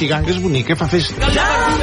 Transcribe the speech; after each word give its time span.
però 0.00 0.16
la 0.16 0.24
moixiganga 0.24 0.30
és 0.32 0.40
bonica, 0.40 0.76
fa 0.76 0.86
festa. 0.88 1.20
La 1.20 1.79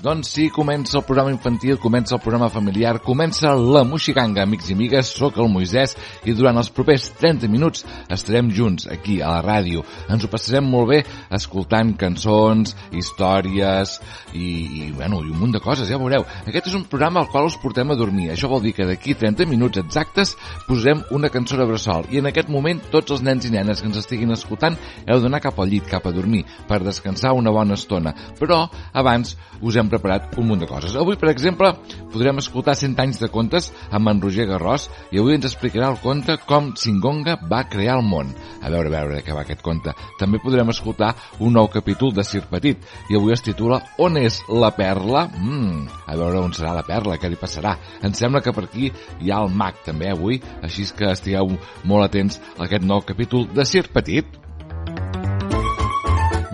Doncs 0.00 0.30
sí, 0.32 0.46
comença 0.48 0.96
el 0.96 1.02
programa 1.04 1.28
infantil, 1.28 1.76
comença 1.76 2.14
el 2.16 2.22
programa 2.24 2.46
familiar, 2.48 2.94
comença 3.04 3.50
la 3.52 3.82
Moxiganga, 3.84 4.46
amics 4.46 4.70
i 4.70 4.72
amigues, 4.72 5.10
sóc 5.12 5.36
el 5.36 5.50
Moisès 5.52 5.92
i 6.24 6.32
durant 6.32 6.56
els 6.56 6.70
propers 6.72 7.10
30 7.18 7.50
minuts 7.52 7.84
estarem 8.08 8.48
junts 8.48 8.86
aquí 8.88 9.18
a 9.20 9.34
la 9.34 9.42
ràdio. 9.44 9.84
Ens 10.08 10.24
ho 10.24 10.30
passarem 10.32 10.64
molt 10.64 10.88
bé 10.88 11.00
escoltant 11.36 11.90
cançons, 12.00 12.72
històries 12.96 13.98
i, 14.32 14.46
i, 14.46 14.86
bueno, 14.96 15.18
i 15.20 15.34
un 15.34 15.36
munt 15.42 15.52
de 15.58 15.60
coses, 15.60 15.90
ja 15.92 16.00
veureu. 16.00 16.24
Aquest 16.46 16.70
és 16.72 16.78
un 16.80 16.88
programa 16.88 17.20
al 17.20 17.28
qual 17.28 17.50
us 17.50 17.60
portem 17.60 17.92
a 17.92 17.98
dormir. 18.00 18.30
Això 18.32 18.48
vol 18.48 18.64
dir 18.64 18.72
que 18.78 18.88
d'aquí 18.88 19.18
30 19.20 19.44
minuts 19.52 19.84
exactes 19.84 20.32
posarem 20.64 21.04
una 21.12 21.28
cançó 21.28 21.60
de 21.60 21.68
bressol 21.68 22.08
i 22.08 22.22
en 22.24 22.30
aquest 22.32 22.48
moment 22.48 22.80
tots 22.88 23.18
els 23.18 23.26
nens 23.26 23.44
i 23.44 23.52
nenes 23.52 23.84
que 23.84 23.90
ens 23.92 24.00
estiguin 24.00 24.32
escoltant 24.32 24.80
heu 25.04 25.20
d'anar 25.20 25.44
cap 25.44 25.60
al 25.60 25.68
llit, 25.68 25.84
cap 25.92 26.08
a 26.08 26.16
dormir, 26.16 26.46
per 26.64 26.80
descansar 26.88 27.36
una 27.36 27.52
bona 27.52 27.76
estona. 27.76 28.16
Però 28.40 28.64
abans 28.96 29.36
us 29.60 29.76
hem 29.76 29.89
preparat 29.90 30.38
un 30.40 30.48
munt 30.48 30.62
de 30.62 30.68
coses. 30.70 30.94
Avui, 30.96 31.18
per 31.20 31.30
exemple, 31.32 31.72
podrem 32.12 32.40
escoltar 32.42 32.76
100 32.78 32.96
anys 33.02 33.20
de 33.22 33.28
contes 33.32 33.70
amb 33.90 34.10
en 34.12 34.22
Roger 34.22 34.46
Garrós 34.48 34.88
i 35.10 35.20
avui 35.20 35.36
ens 35.36 35.48
explicarà 35.48 35.90
el 35.90 36.00
conte 36.02 36.38
com 36.46 36.72
Singonga 36.78 37.36
va 37.50 37.64
crear 37.70 37.98
el 37.98 38.06
món. 38.06 38.32
A 38.60 38.70
veure, 38.72 38.90
a 38.90 38.94
veure 38.94 39.22
què 39.26 39.36
va 39.36 39.44
aquest 39.44 39.64
conte. 39.66 39.94
També 40.20 40.40
podrem 40.42 40.72
escoltar 40.72 41.12
un 41.40 41.54
nou 41.58 41.70
capítol 41.72 42.14
de 42.16 42.24
Sir 42.26 42.44
Petit 42.50 42.82
i 43.10 43.18
avui 43.18 43.34
es 43.34 43.44
titula 43.44 43.80
On 43.98 44.16
és 44.20 44.40
la 44.48 44.72
perla? 44.76 45.26
Mm, 45.28 45.86
a 46.06 46.18
veure 46.18 46.44
on 46.44 46.54
serà 46.56 46.74
la 46.76 46.86
perla, 46.86 47.18
què 47.20 47.30
li 47.30 47.40
passarà. 47.40 47.76
Em 48.06 48.14
sembla 48.16 48.42
que 48.44 48.54
per 48.56 48.66
aquí 48.68 48.90
hi 49.20 49.30
ha 49.30 49.42
el 49.44 49.54
mag 49.54 49.82
també 49.86 50.10
avui, 50.10 50.40
així 50.62 50.86
que 50.96 51.12
estigueu 51.12 51.56
molt 51.84 52.08
atents 52.08 52.40
a 52.56 52.64
aquest 52.66 52.86
nou 52.86 53.04
capítol 53.06 53.48
de 53.54 53.66
Sir 53.68 53.88
Petit. 53.92 54.39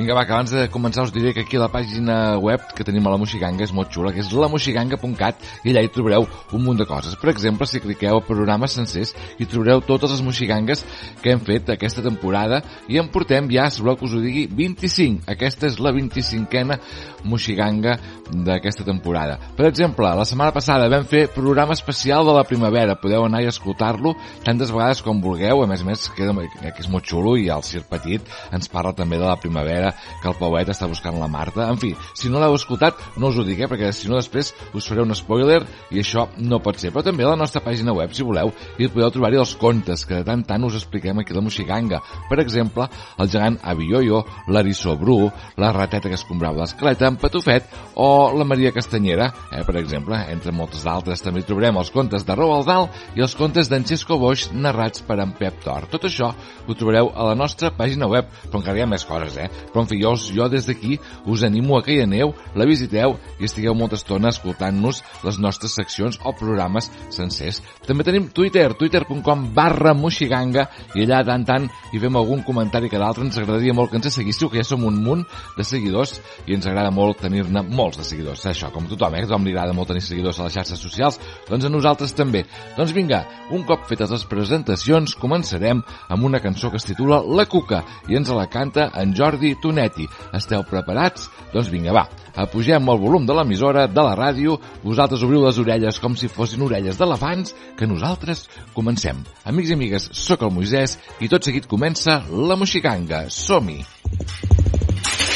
Vinga, 0.06 0.20
va, 0.20 0.22
que 0.22 0.34
abans 0.36 0.52
de 0.54 0.68
començar 0.70 1.02
us 1.02 1.10
diré 1.10 1.32
que 1.34 1.42
aquí 1.42 1.56
a 1.58 1.64
la 1.64 1.66
pàgina 1.66 2.36
web 2.38 2.62
que 2.78 2.84
tenim 2.86 3.08
a 3.08 3.10
la 3.10 3.16
Moxiganga 3.18 3.64
és 3.66 3.72
molt 3.74 3.90
xula, 3.90 4.12
que 4.14 4.20
és 4.22 4.28
lamoxiganga.cat 4.30 5.40
i 5.66 5.72
allà 5.72 5.82
hi 5.82 5.90
trobareu 5.90 6.28
un 6.54 6.62
munt 6.62 6.78
de 6.78 6.86
coses. 6.86 7.16
Per 7.18 7.32
exemple, 7.32 7.66
si 7.66 7.82
cliqueu 7.82 8.20
a 8.20 8.22
programes 8.22 8.76
sencers 8.78 9.10
hi 9.34 9.48
trobareu 9.50 9.82
totes 9.82 10.14
les 10.14 10.22
moxigangues 10.22 10.84
que 11.24 11.32
hem 11.34 11.42
fet 11.42 11.72
aquesta 11.74 12.06
temporada 12.06 12.60
i 12.86 13.00
en 13.02 13.10
portem 13.10 13.50
ja, 13.50 13.66
si 13.66 13.82
voleu 13.82 13.98
que 13.98 14.06
us 14.06 14.14
ho 14.14 14.22
digui, 14.22 14.46
25. 14.46 15.26
Aquesta 15.34 15.66
és 15.66 15.80
la 15.82 15.90
25a 15.96 16.78
moxiganga 17.26 17.96
d'aquesta 18.30 18.86
temporada. 18.86 19.40
Per 19.58 19.66
exemple, 19.66 20.06
la 20.06 20.28
setmana 20.28 20.54
passada 20.54 20.86
vam 20.92 21.02
fer 21.10 21.26
programa 21.34 21.74
especial 21.74 22.30
de 22.30 22.38
la 22.38 22.46
primavera. 22.46 22.94
Podeu 23.02 23.26
anar 23.26 23.42
i 23.42 23.50
escoltar-lo 23.50 24.14
tantes 24.46 24.70
vegades 24.70 25.02
com 25.02 25.18
vulgueu. 25.18 25.64
A 25.64 25.66
més 25.66 25.82
a 25.82 25.90
més, 25.90 26.06
queda, 26.14 26.34
que 26.62 26.84
és 26.84 26.90
molt 26.92 27.10
xulo 27.10 27.34
i 27.34 27.50
el 27.50 27.66
Sir 27.66 27.82
Petit 27.90 28.22
ens 28.54 28.70
parla 28.70 28.94
també 28.94 29.18
de 29.18 29.26
la 29.26 29.38
primavera 29.42 29.95
que 30.22 30.30
el 30.30 30.36
Pauet 30.38 30.70
està 30.72 30.88
buscant 30.90 31.18
la 31.20 31.28
Marta. 31.30 31.68
En 31.70 31.80
fi, 31.80 31.92
si 32.14 32.30
no 32.32 32.40
l'heu 32.42 32.56
escoltat, 32.56 32.98
no 33.16 33.30
us 33.30 33.38
ho 33.38 33.44
dic, 33.46 33.60
eh, 33.60 33.70
perquè 33.70 33.92
si 33.94 34.10
no 34.10 34.18
després 34.18 34.52
us 34.74 34.88
faré 34.88 35.04
un 35.04 35.14
spoiler 35.16 35.62
i 35.90 36.02
això 36.02 36.28
no 36.38 36.60
pot 36.62 36.80
ser. 36.80 36.92
Però 36.94 37.04
també 37.06 37.26
a 37.26 37.32
la 37.32 37.40
nostra 37.40 37.62
pàgina 37.64 37.94
web, 37.96 38.12
si 38.16 38.26
voleu, 38.26 38.52
hi 38.78 38.88
podeu 38.92 39.10
trobar-hi 39.14 39.40
els 39.42 39.56
contes 39.60 40.06
que 40.06 40.20
de 40.20 40.26
tant 40.26 40.44
tant 40.46 40.66
us 40.68 40.78
expliquem 40.78 41.20
aquí 41.20 41.34
a 41.34 41.38
la 41.38 41.44
Moxiganga. 41.44 42.00
Per 42.30 42.40
exemple, 42.42 42.88
el 43.18 43.30
gegant 43.32 43.58
Avioio, 43.62 44.22
l'Arissó 44.48 44.96
Bru, 44.96 45.30
la 45.56 45.72
rateta 45.74 46.08
que 46.08 46.18
escombrava 46.18 46.62
l'escleta, 46.62 47.08
en 47.08 47.18
Patufet 47.20 47.68
o 47.94 48.32
la 48.36 48.46
Maria 48.48 48.72
Castanyera, 48.72 49.30
eh, 49.52 49.62
per 49.66 49.76
exemple, 49.80 50.18
entre 50.32 50.52
moltes 50.52 50.84
d'altres. 50.86 51.22
També 51.22 51.42
trobarem 51.46 51.78
els 51.80 51.90
contes 51.94 52.26
de 52.26 52.36
Roald 52.36 52.66
Dahl 52.68 52.88
i 53.16 53.24
els 53.24 53.36
contes 53.38 53.70
d'en 53.70 53.86
Xesco 53.86 54.18
Boix 54.20 54.50
narrats 54.52 55.02
per 55.06 55.18
en 55.22 55.32
Pep 55.38 55.62
Tor. 55.64 55.88
Tot 55.92 56.06
això 56.08 56.32
ho 56.66 56.74
trobareu 56.74 57.10
a 57.14 57.30
la 57.30 57.36
nostra 57.38 57.72
pàgina 57.76 58.08
web, 58.10 58.28
però 58.46 58.60
encara 58.60 58.78
hi 58.80 58.84
ha 58.84 58.90
més 58.90 59.06
coses, 59.06 59.36
eh? 59.40 59.48
Però 59.72 59.82
en 59.86 59.90
fi, 59.92 60.00
jo, 60.02 60.14
jo 60.34 60.48
des 60.50 60.66
d'aquí 60.66 60.98
us 61.30 61.44
animo 61.46 61.78
a 61.78 61.82
que 61.86 61.94
hi 61.94 62.02
aneu, 62.02 62.34
la 62.58 62.66
visiteu 62.66 63.16
i 63.38 63.46
estigueu 63.46 63.74
molta 63.78 63.96
estona 63.96 64.32
escoltant-nos 64.34 65.02
les 65.24 65.38
nostres 65.38 65.76
seccions 65.78 66.18
o 66.24 66.34
programes 66.36 66.90
sencers. 67.14 67.62
També 67.86 68.04
tenim 68.04 68.28
Twitter, 68.34 68.72
twitter.com 68.74 69.46
barra 69.54 69.94
moxiganga 69.94 70.66
i 70.94 71.06
allà 71.06 71.22
tant 71.26 71.46
tant 71.46 71.68
hi 71.92 72.02
fem 72.02 72.18
algun 72.18 72.42
comentari 72.46 72.90
que 72.90 72.98
d'altre 73.00 73.24
ens 73.24 73.38
agradaria 73.38 73.74
molt 73.76 73.92
que 73.92 74.00
ens 74.00 74.10
seguíssiu, 74.16 74.50
que 74.50 74.60
ja 74.60 74.66
som 74.66 74.84
un 74.84 74.98
munt 75.04 75.24
de 75.56 75.64
seguidors 75.64 76.18
i 76.46 76.56
ens 76.56 76.66
agrada 76.66 76.90
molt 76.90 77.20
tenir-ne 77.22 77.62
molts 77.66 78.00
de 78.00 78.06
seguidors. 78.08 78.44
Això, 78.50 78.72
com 78.74 78.88
tothom, 78.90 79.14
eh? 79.14 79.22
A 79.22 79.28
tothom 79.28 79.46
li 79.46 79.54
agrada 79.54 79.76
molt 79.76 79.92
tenir 79.92 80.02
seguidors 80.04 80.40
a 80.40 80.48
les 80.48 80.56
xarxes 80.58 80.82
socials, 80.82 81.20
doncs 81.48 81.66
a 81.66 81.72
nosaltres 81.72 82.14
també. 82.16 82.44
Doncs 82.76 82.94
vinga, 82.96 83.22
un 83.54 83.64
cop 83.68 83.86
fetes 83.88 84.10
les 84.10 84.26
presentacions, 84.26 85.14
començarem 85.20 85.82
amb 86.08 86.26
una 86.26 86.42
cançó 86.42 86.70
que 86.70 86.80
es 86.80 86.88
titula 86.88 87.22
La 87.22 87.46
Cuca 87.50 87.82
i 88.10 88.18
ens 88.18 88.32
la 88.34 88.48
canta 88.50 88.90
en 88.96 89.14
Jordi 89.16 89.54
Tonetti. 89.76 90.08
Esteu 90.32 90.64
preparats? 90.64 91.28
Doncs 91.52 91.68
vinga, 91.68 91.92
va, 91.92 92.06
apugem 92.40 92.88
el 92.92 93.00
volum 93.02 93.26
de 93.28 93.36
l'emissora, 93.36 93.86
de 93.92 94.04
la 94.04 94.16
ràdio, 94.16 94.56
vosaltres 94.84 95.24
obriu 95.26 95.44
les 95.44 95.60
orelles 95.60 96.00
com 96.00 96.16
si 96.16 96.32
fossin 96.32 96.64
orelles 96.64 96.96
d'elefants, 96.96 97.54
que 97.76 97.88
nosaltres 97.88 98.46
comencem. 98.76 99.20
Amics 99.44 99.72
i 99.72 99.76
amigues, 99.78 100.10
sóc 100.16 100.46
el 100.48 100.54
Moisès 100.56 100.96
i 101.20 101.28
tot 101.32 101.44
seguit 101.44 101.68
comença 101.68 102.22
la 102.32 102.56
Moxiganga. 102.56 103.26
Som-hi! 103.28 103.82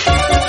La 0.09 0.40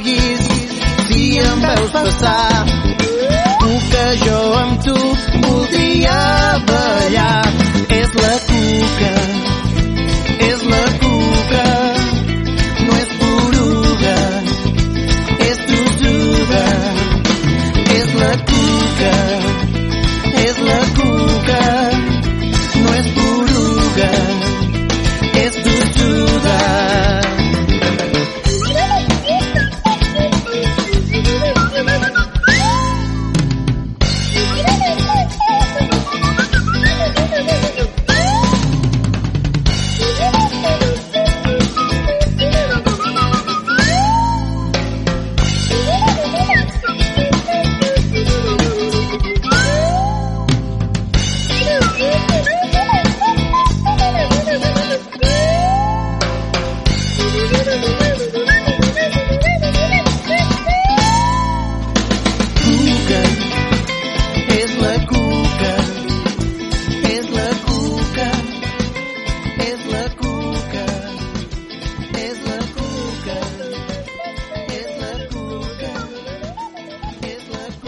t'amaguis 0.00 0.40
si 1.08 1.38
em 1.38 1.60
veus 1.60 1.90
passar. 1.90 2.64
Cuca, 3.60 4.16
jo 4.24 4.52
amb 4.54 4.82
tu 4.84 4.96
voldria 5.46 6.58
ballar. 6.66 7.44
És 7.88 8.14
la 8.14 8.34
cuca, 8.48 9.29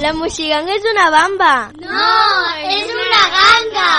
la 0.03 0.11
moxiganga 0.19 0.75
és 0.75 0.83
una 0.91 1.05
bamba. 1.15 1.71
No, 1.79 2.07
és 2.67 2.89
una 2.91 3.23
ganga. 3.35 3.91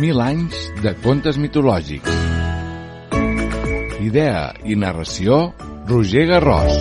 Mil 0.00 0.18
anys 0.24 0.56
de 0.80 0.94
contes 1.04 1.36
mitològics. 1.42 2.08
Idea 4.02 4.56
i 4.64 4.74
narració, 4.80 5.52
Roger 5.92 6.24
Garròs. 6.32 6.74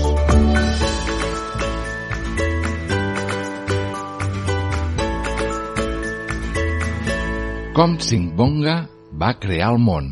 Com 7.76 8.00
Singbonga 8.00 8.80
va 9.22 9.32
crear 9.38 9.72
el 9.76 9.82
món. 9.86 10.12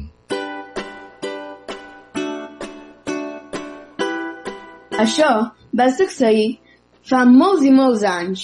Això 5.04 5.30
va 5.80 5.88
succeir 5.96 6.50
fa 7.10 7.24
molts 7.30 7.64
i 7.66 7.72
molts 7.74 8.04
anys, 8.06 8.44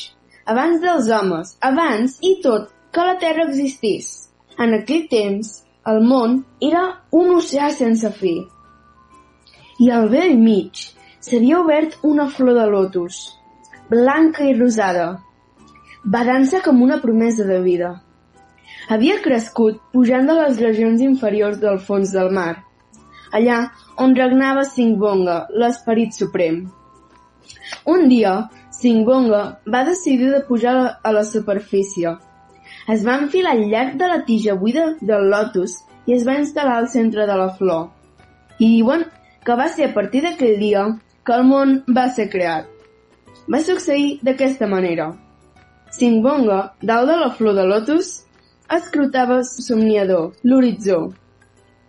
abans 0.54 0.80
dels 0.82 1.10
homes, 1.18 1.52
abans 1.70 2.16
i 2.24 2.38
tot 2.46 2.72
que 2.96 3.06
la 3.06 3.18
Terra 3.22 3.46
existís. 3.50 4.08
En 4.58 4.74
aquell 4.78 5.06
temps, 5.12 5.52
el 5.92 6.00
món 6.10 6.40
era 6.64 6.86
un 7.12 7.34
oceà 7.36 7.70
sense 7.76 8.10
fi. 8.22 8.38
I 9.84 9.92
al 9.92 10.08
vell 10.14 10.38
mig 10.40 10.86
s'havia 11.28 11.60
obert 11.60 12.00
una 12.14 12.30
flor 12.32 12.56
de 12.58 12.66
lotus, 12.72 13.20
blanca 13.92 14.48
i 14.48 14.56
rosada, 14.56 15.10
badant-se 16.18 16.64
com 16.66 16.82
una 16.88 17.02
promesa 17.04 17.46
de 17.52 17.60
vida. 17.68 17.92
Havia 18.86 19.18
crescut 19.22 19.80
pujant 19.94 20.28
de 20.30 20.34
les 20.38 20.60
regions 20.62 21.02
inferiors 21.02 21.58
del 21.62 21.80
fons 21.82 22.12
del 22.14 22.30
mar, 22.38 22.64
allà 23.34 23.62
on 23.98 24.14
regnava 24.18 24.66
Singbonga, 24.68 25.38
l'esperit 25.62 26.14
suprem. 26.14 26.60
Un 27.90 28.06
dia, 28.12 28.36
Singbonga 28.70 29.42
va 29.74 29.84
decidir 29.88 30.30
de 30.34 30.44
pujar 30.48 30.76
a 31.02 31.12
la 31.16 31.24
superfície. 31.26 32.14
Es 32.94 33.06
va 33.08 33.18
enfilar 33.24 33.56
al 33.56 33.64
llarg 33.72 33.96
de 33.98 34.10
la 34.12 34.22
tija 34.28 34.54
buida 34.54 34.86
del 35.02 35.30
lotus 35.34 35.80
i 36.06 36.14
es 36.14 36.26
va 36.28 36.38
instal·lar 36.38 36.78
al 36.82 36.90
centre 36.94 37.26
de 37.26 37.38
la 37.42 37.50
flor. 37.58 37.88
I 38.60 38.70
diuen 38.76 39.08
que 39.46 39.56
va 39.58 39.68
ser 39.70 39.90
a 39.90 39.94
partir 39.96 40.22
d'aquell 40.26 40.60
dia 40.62 40.86
que 41.26 41.34
el 41.34 41.48
món 41.50 41.80
va 41.90 42.06
ser 42.14 42.28
creat. 42.30 42.70
Va 43.50 43.62
succeir 43.66 44.20
d'aquesta 44.22 44.70
manera. 44.70 45.10
Singbonga, 45.90 46.60
dalt 46.82 47.10
de 47.10 47.18
la 47.24 47.32
flor 47.34 47.58
de 47.58 47.66
lotus, 47.66 48.25
escrutava 48.72 49.42
somniador 49.44 50.34
l'horitzó, 50.44 50.98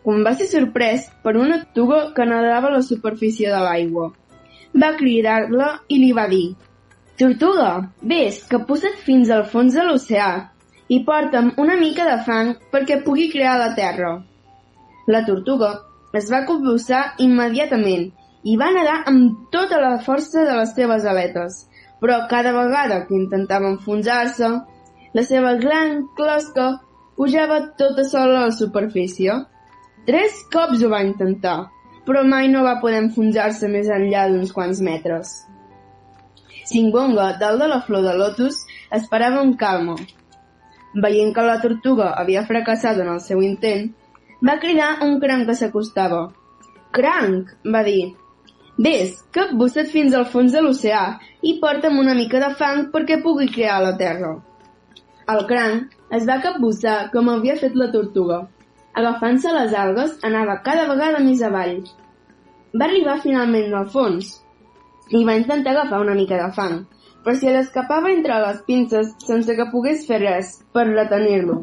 quan 0.04 0.22
va 0.26 0.34
ser 0.38 0.46
sorprès 0.50 1.08
per 1.24 1.36
una 1.36 1.58
tortuga 1.64 2.12
que 2.16 2.26
nedava 2.28 2.68
a 2.68 2.76
la 2.76 2.82
superfície 2.88 3.50
de 3.50 3.62
l'aigua. 3.64 4.10
Va 4.82 4.92
cridar-la 4.98 5.70
i 5.88 5.98
li 6.02 6.12
va 6.12 6.26
dir 6.28 6.54
«Tortuga, 7.16 7.70
vés, 8.04 8.42
que 8.44 8.60
posa't 8.68 8.98
fins 9.06 9.30
al 9.32 9.46
fons 9.48 9.74
de 9.74 9.86
l'oceà 9.86 10.30
i 10.92 11.00
porta'm 11.06 11.54
una 11.62 11.78
mica 11.80 12.04
de 12.04 12.18
fang 12.26 12.52
perquè 12.72 13.00
pugui 13.06 13.30
crear 13.32 13.56
la 13.58 13.72
terra». 13.78 14.12
La 15.08 15.24
tortuga 15.24 15.72
es 16.18 16.28
va 16.32 16.44
convulsar 16.46 17.02
immediatament 17.24 18.10
i 18.44 18.56
va 18.60 18.68
nedar 18.74 19.00
amb 19.10 19.48
tota 19.54 19.80
la 19.82 19.96
força 20.04 20.44
de 20.46 20.54
les 20.60 20.74
seves 20.76 21.06
aletes, 21.08 21.64
però 22.00 22.26
cada 22.30 22.52
vegada 22.52 23.02
que 23.06 23.16
intentava 23.16 23.70
enfonsar-se, 23.72 24.50
la 25.16 25.22
seva 25.24 25.54
gran 25.56 26.02
closca 26.16 26.66
pujava 27.16 27.58
tota 27.80 28.04
sola 28.04 28.42
a 28.42 28.46
la 28.48 28.54
superfície. 28.54 29.32
Tres 30.06 30.42
cops 30.52 30.82
ho 30.84 30.90
va 30.92 31.02
intentar, 31.06 31.58
però 32.04 32.22
mai 32.22 32.50
no 32.52 32.64
va 32.66 32.74
poder 32.82 32.98
enfonsar-se 33.04 33.70
més 33.72 33.88
enllà 33.88 34.26
d'uns 34.28 34.52
quants 34.52 34.82
metres. 34.84 35.30
Singonga, 36.68 37.30
dalt 37.40 37.62
de 37.62 37.68
la 37.70 37.80
flor 37.86 38.04
de 38.04 38.12
lotus, 38.18 38.58
esperava 38.98 39.40
amb 39.40 39.56
calma. 39.58 39.94
Veient 41.04 41.32
que 41.34 41.44
la 41.46 41.60
tortuga 41.62 42.10
havia 42.20 42.44
fracassat 42.48 43.00
en 43.00 43.08
el 43.14 43.22
seu 43.24 43.40
intent, 43.46 43.88
va 44.44 44.58
cridar 44.60 44.90
un 45.06 45.16
cranc 45.22 45.48
que 45.48 45.56
s'acostava. 45.56 46.26
Cranc, 46.98 47.54
va 47.72 47.82
dir, 47.86 48.10
vés, 48.76 49.16
capbussa't 49.32 49.88
fins 49.94 50.14
al 50.14 50.28
fons 50.34 50.52
de 50.52 50.60
l'oceà 50.64 51.06
i 51.40 51.56
porta'm 51.62 52.02
una 52.04 52.16
mica 52.20 52.42
de 52.42 52.52
fang 52.60 52.90
perquè 52.92 53.22
pugui 53.24 53.48
crear 53.56 53.80
la 53.86 53.94
terra. 54.02 54.34
El 55.32 55.40
cranc 55.46 55.94
es 56.16 56.26
va 56.26 56.36
capbussar 56.42 56.96
com 57.12 57.28
havia 57.30 57.56
fet 57.60 57.72
la 57.80 57.88
tortuga. 57.94 58.36
Agafant-se 59.00 59.54
les 59.56 59.72
algues, 59.84 60.12
anava 60.28 60.60
cada 60.68 60.84
vegada 60.90 61.22
més 61.24 61.42
avall. 61.48 61.80
Va 62.78 62.86
arribar 62.86 63.16
finalment 63.24 63.74
al 63.74 63.88
fons 63.96 64.28
i 65.10 65.24
va 65.26 65.34
intentar 65.40 65.72
agafar 65.72 66.00
una 66.04 66.14
mica 66.20 66.38
de 66.38 66.46
fang, 66.54 66.78
però 67.24 67.34
si 67.40 67.50
l'escapava 67.50 68.14
entre 68.14 68.38
les 68.46 68.62
pinces 68.70 69.12
sense 69.26 69.58
que 69.58 69.68
pogués 69.74 70.06
fer 70.06 70.22
res 70.22 70.54
per 70.72 70.86
retenir-lo. 70.92 71.58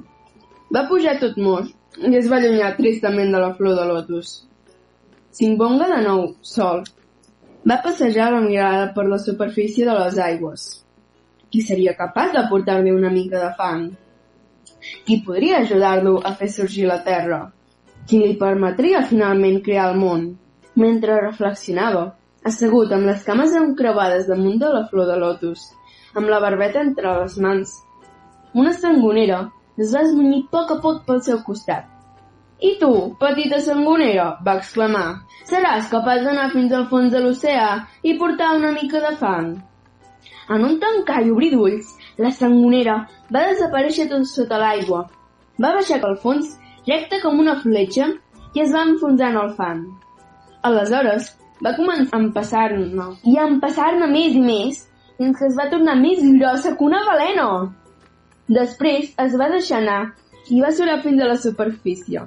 Va 0.76 0.88
pujar 0.92 1.16
tot 1.24 1.40
moix 1.48 1.72
i 2.04 2.16
es 2.20 2.28
va 2.28 2.42
allunyar 2.42 2.76
tristament 2.76 3.32
de 3.32 3.48
la 3.48 3.54
flor 3.56 3.80
de 3.80 3.90
lotus. 3.94 4.38
Simbonga 5.32 5.88
de 5.96 6.04
nou, 6.04 6.34
sol. 6.44 6.84
Va 7.64 7.80
passejar 7.88 8.34
la 8.36 8.44
mirada 8.44 8.92
per 8.94 9.08
la 9.08 9.24
superfície 9.32 9.88
de 9.88 10.02
les 10.04 10.20
aigües. 10.20 10.83
Qui 11.54 11.62
seria 11.62 11.94
capaç 11.94 12.32
de 12.34 12.42
portar-li 12.50 12.90
una 12.90 13.12
mica 13.14 13.38
de 13.38 13.52
fang? 13.58 13.84
Qui 15.06 15.20
podria 15.22 15.60
ajudar-lo 15.62 16.16
a 16.26 16.32
fer 16.40 16.48
sorgir 16.50 16.88
la 16.90 17.04
Terra? 17.06 17.44
Qui 18.10 18.22
li 18.24 18.34
permetria 18.40 19.04
finalment 19.06 19.60
crear 19.68 19.92
el 19.92 20.00
món? 20.00 20.24
Mentre 20.82 21.20
reflexionava, 21.20 22.08
assegut 22.50 22.96
amb 22.98 23.06
les 23.06 23.22
cames 23.28 23.54
encreuades 23.60 24.26
damunt 24.32 24.58
de 24.64 24.72
la 24.74 24.82
flor 24.90 25.06
de 25.12 25.18
lotus, 25.22 25.68
amb 26.18 26.32
la 26.34 26.40
barbeta 26.42 26.82
entre 26.82 27.12
les 27.20 27.36
mans, 27.46 27.76
una 28.64 28.74
sangonera 28.74 29.44
es 29.78 29.94
va 29.94 30.02
esmunyir 30.08 30.48
poc 30.56 30.74
a 30.74 30.80
poc 30.82 31.04
pel 31.06 31.22
seu 31.28 31.44
costat. 31.46 31.86
I 32.66 32.72
tu, 32.82 32.90
petita 33.22 33.60
sangonera, 33.62 34.26
va 34.42 34.58
exclamar, 34.58 35.06
seràs 35.52 35.94
capaç 35.94 36.26
d'anar 36.26 36.50
fins 36.56 36.74
al 36.74 36.90
fons 36.90 37.14
de 37.14 37.22
l'oceà 37.22 37.70
i 38.02 38.18
portar 38.18 38.56
una 38.58 38.74
mica 38.74 39.04
de 39.06 39.14
fang? 39.22 39.54
En 40.52 40.66
un 40.68 40.80
tancar 40.80 41.22
i 41.24 41.32
obrir 41.32 41.52
d'ulls, 41.54 41.94
la 42.20 42.32
sangonera 42.36 42.98
va 43.32 43.46
desaparèixer 43.50 44.10
tot 44.12 44.28
sota 44.28 44.60
l'aigua. 44.60 45.06
Va 45.62 45.74
baixar 45.78 46.02
pel 46.04 46.18
fons, 46.24 46.58
recta 46.88 47.22
com 47.24 47.40
una 47.40 47.56
fletxa, 47.62 48.10
i 48.54 48.64
es 48.64 48.74
va 48.74 48.84
enfonsar 48.90 49.32
en 49.32 49.40
el 49.44 49.54
fang. 49.60 49.86
Aleshores, 50.68 51.30
va 51.64 51.76
començar 51.78 52.18
a 52.18 52.22
empassar-ne, 52.22 53.08
i 53.30 53.38
a 53.38 53.48
empassar-ne 53.48 54.10
més 54.12 54.36
i 54.36 54.44
més, 54.44 54.84
fins 55.18 55.40
que 55.40 55.48
es 55.48 55.58
va 55.60 55.70
tornar 55.72 55.96
més 56.02 56.22
grossa 56.40 56.76
que 56.76 56.88
una 56.88 57.04
balena. 57.08 57.48
Després 58.52 59.14
es 59.24 59.36
va 59.40 59.50
deixar 59.54 59.80
anar 59.80 60.02
i 60.52 60.60
va 60.62 60.74
surar 60.76 61.00
fins 61.04 61.22
a 61.24 61.30
la 61.30 61.38
superfície. 61.40 62.26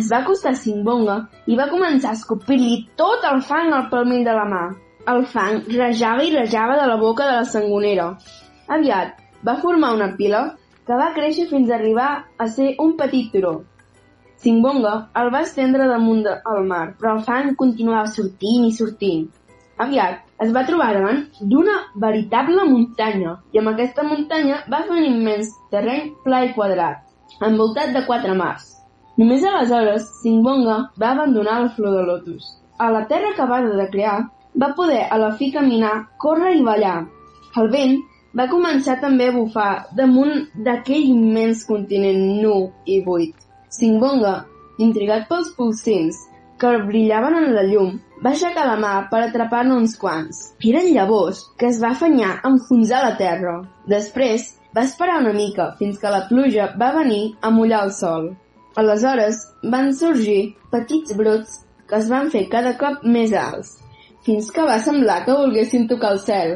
Es 0.00 0.08
va 0.10 0.22
acostar 0.22 0.54
a 0.54 0.58
Simbonga 0.58 1.18
i 1.46 1.58
va 1.58 1.68
començar 1.70 2.10
a 2.10 2.18
escopir-li 2.18 2.78
tot 2.98 3.26
el 3.30 3.42
fang 3.46 3.70
al 3.74 3.90
palmell 3.92 4.24
de 4.26 4.32
la 4.34 4.46
mà. 4.48 4.62
El 5.12 5.26
fang 5.30 5.58
rejava 5.68 6.24
i 6.24 6.30
rejava 6.32 6.76
de 6.80 6.84
la 6.88 6.96
boca 6.96 7.24
de 7.28 7.32
la 7.36 7.44
sangonera. 7.48 8.06
Aviat 8.76 9.18
va 9.46 9.54
formar 9.64 9.90
una 9.96 10.06
pila 10.16 10.38
que 10.86 10.96
va 11.00 11.12
créixer 11.16 11.44
fins 11.50 11.70
a 11.70 11.74
arribar 11.76 12.10
a 12.40 12.46
ser 12.48 12.70
un 12.84 12.94
petit 13.00 13.30
turó. 13.32 13.52
Simbonga 14.44 14.94
el 15.20 15.28
va 15.34 15.42
estendre 15.44 15.88
damunt 15.90 16.22
del 16.24 16.68
mar, 16.70 16.86
però 17.00 17.18
el 17.18 17.24
fang 17.26 17.52
continuava 17.60 18.12
sortint 18.14 18.64
i 18.64 18.72
sortint. 18.78 19.26
Aviat 19.84 20.22
es 20.44 20.54
va 20.56 20.64
trobar 20.70 20.90
davant 20.96 21.20
d'una 21.52 21.74
veritable 22.04 22.64
muntanya 22.70 23.34
i 23.52 23.60
amb 23.60 23.72
aquesta 23.72 24.06
muntanya 24.08 24.62
va 24.72 24.82
fer 24.86 24.96
un 25.02 25.08
immens 25.08 25.50
terreny 25.74 26.14
pla 26.24 26.44
i 26.46 26.52
quadrat, 26.56 27.02
envoltat 27.50 27.92
de 27.96 28.04
quatre 28.08 28.36
mars. 28.38 28.70
Només 29.20 29.44
aleshores 29.50 30.08
Simbonga 30.22 30.78
va 31.04 31.12
abandonar 31.12 31.60
la 31.66 31.74
flor 31.76 31.98
de 31.98 32.06
lotus. 32.08 32.48
A 32.78 32.88
la 32.90 33.04
terra 33.10 33.34
acabada 33.34 33.76
de 33.76 33.88
crear, 33.90 34.16
va 34.60 34.72
poder 34.78 35.06
a 35.10 35.18
la 35.18 35.32
fi 35.38 35.50
caminar, 35.52 35.94
córrer 36.18 36.54
i 36.58 36.64
ballar. 36.66 36.98
El 37.60 37.70
vent 37.70 37.96
va 38.38 38.50
començar 38.50 38.98
també 39.02 39.28
a 39.30 39.34
bufar 39.34 39.86
damunt 39.98 40.48
d'aquell 40.66 41.10
immens 41.10 41.64
continent 41.68 42.22
nu 42.42 42.56
i 42.86 43.00
buit. 43.06 43.34
Simbonga, 43.70 44.34
intrigat 44.78 45.28
pels 45.30 45.52
pulsins 45.58 46.18
que 46.58 46.72
brillaven 46.86 47.36
en 47.40 47.54
la 47.54 47.64
llum, 47.66 47.96
va 48.24 48.32
aixecar 48.32 48.64
la 48.68 48.76
mà 48.80 48.92
per 49.10 49.20
atrapar-ne 49.24 49.74
uns 49.76 49.96
quants. 50.00 50.40
Eren 50.70 50.90
llavors 50.94 51.42
que 51.58 51.68
es 51.70 51.80
va 51.82 51.92
afanyar 51.92 52.36
a 52.36 52.52
enfonsar 52.52 53.02
la 53.04 53.16
terra. 53.18 53.56
Després 53.90 54.52
va 54.76 54.86
esperar 54.88 55.20
una 55.22 55.34
mica 55.34 55.72
fins 55.78 55.98
que 56.00 56.10
la 56.14 56.24
pluja 56.30 56.70
va 56.80 56.94
venir 56.96 57.34
a 57.42 57.50
mullar 57.50 57.84
el 57.88 57.92
sol. 57.92 58.32
Aleshores 58.80 59.42
van 59.70 59.92
sorgir 59.94 60.54
petits 60.72 61.14
brots 61.18 61.60
que 61.86 62.00
es 62.00 62.08
van 62.10 62.30
fer 62.32 62.46
cada 62.50 62.72
cop 62.80 63.04
més 63.04 63.34
alts, 63.38 63.76
fins 64.24 64.50
que 64.50 64.64
va 64.64 64.78
semblar 64.82 65.22
que 65.24 65.36
volguessin 65.36 65.88
tocar 65.88 66.14
el 66.14 66.20
cel. 66.24 66.54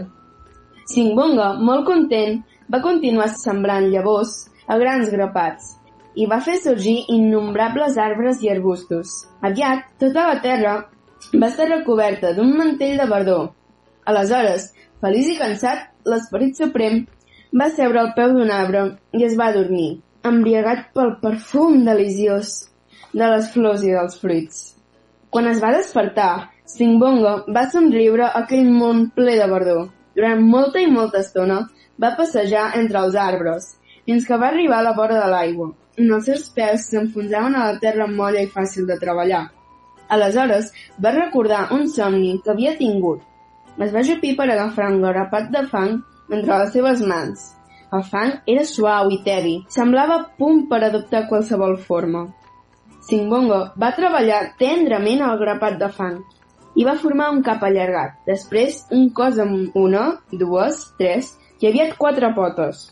Singbonga, 0.89 1.53
molt 1.61 1.85
content, 1.89 2.41
va 2.73 2.81
continuar 2.85 3.29
sembrant 3.35 3.89
llavors 3.93 4.47
a 4.69 4.79
grans 4.81 5.11
grapats 5.13 5.75
i 6.19 6.27
va 6.27 6.41
fer 6.45 6.57
sorgir 6.63 6.97
innombrables 7.15 7.99
arbres 8.01 8.41
i 8.43 8.51
arbustos. 8.51 9.13
Aviat, 9.45 9.85
tota 10.03 10.25
la 10.31 10.41
terra 10.45 10.75
va 11.35 11.51
estar 11.51 11.69
recoberta 11.69 12.33
d'un 12.35 12.57
mantell 12.57 12.99
de 12.99 13.07
verdor. 13.13 13.45
Aleshores, 14.09 14.73
feliç 15.05 15.35
i 15.35 15.39
cansat, 15.39 15.87
l'esperit 16.09 16.59
suprem 16.59 17.05
va 17.61 17.69
seure 17.77 18.01
al 18.01 18.13
peu 18.17 18.35
d'un 18.35 18.51
arbre 18.51 18.85
i 19.17 19.25
es 19.29 19.37
va 19.39 19.53
dormir, 19.55 20.01
embriagat 20.25 20.89
pel 20.97 21.15
perfum 21.23 21.85
deliciós 21.87 22.57
de 23.13 23.29
les 23.35 23.53
flors 23.53 23.85
i 23.85 23.95
dels 23.95 24.19
fruits. 24.21 24.59
Quan 25.31 25.49
es 25.53 25.61
va 25.63 25.75
despertar, 25.77 26.49
Singbonga 26.69 27.31
va 27.57 27.63
somriure 27.73 28.27
aquell 28.39 28.67
món 28.79 29.07
ple 29.19 29.37
de 29.41 29.45
verdor. 29.53 29.87
Durant 30.19 30.43
molta 30.55 30.83
i 30.85 30.91
molta 30.97 31.23
estona 31.25 31.63
va 32.05 32.11
passejar 32.19 32.65
entre 32.81 33.01
els 33.07 33.17
arbres, 33.23 33.69
fins 34.05 34.27
que 34.29 34.37
va 34.43 34.51
arribar 34.53 34.83
a 34.83 34.87
la 34.87 34.93
vora 34.99 35.17
de 35.23 35.31
l'aigua, 35.33 35.71
on 36.03 36.13
els 36.19 36.29
seus 36.29 36.45
peus 36.59 36.85
s'enfonsaven 36.91 37.57
a 37.57 37.65
la 37.71 37.81
terra 37.87 38.11
molla 38.21 38.45
i 38.45 38.53
fàcil 38.53 38.85
de 38.91 38.99
treballar. 39.01 39.43
Aleshores 40.17 40.71
va 41.07 41.17
recordar 41.17 41.65
un 41.79 41.89
somni 41.97 42.37
que 42.45 42.53
havia 42.53 42.77
tingut. 42.77 43.25
Es 43.81 43.95
va 43.97 44.05
jupir 44.13 44.37
per 44.37 44.51
agafar 44.51 44.93
un 44.93 45.03
grapat 45.09 45.49
de 45.57 45.67
fang 45.73 45.99
entre 46.29 46.63
les 46.63 46.73
seves 46.77 47.05
mans. 47.13 47.51
El 47.97 48.09
fang 48.13 48.41
era 48.55 48.69
suau 48.69 49.09
i 49.17 49.23
tevi, 49.25 49.59
semblava 49.73 50.25
punt 50.37 50.67
per 50.69 50.85
adoptar 50.85 51.29
qualsevol 51.33 51.79
forma. 51.91 52.27
Singbongo 53.09 53.69
va 53.85 53.97
treballar 53.97 54.51
tendrament 54.61 55.25
al 55.25 55.41
grapat 55.41 55.81
de 55.81 55.97
fang 56.01 56.19
i 56.79 56.87
va 56.87 56.99
formar 57.03 57.33
un 57.35 57.43
cap 57.47 57.65
allargat, 57.67 58.15
després 58.29 58.85
un 58.95 59.09
cos 59.11 59.41
amb 59.43 59.75
una, 59.79 60.05
dues, 60.31 60.85
tres 61.01 61.33
i 61.59 61.67
aviat 61.71 61.97
quatre 61.99 62.31
potes, 62.37 62.85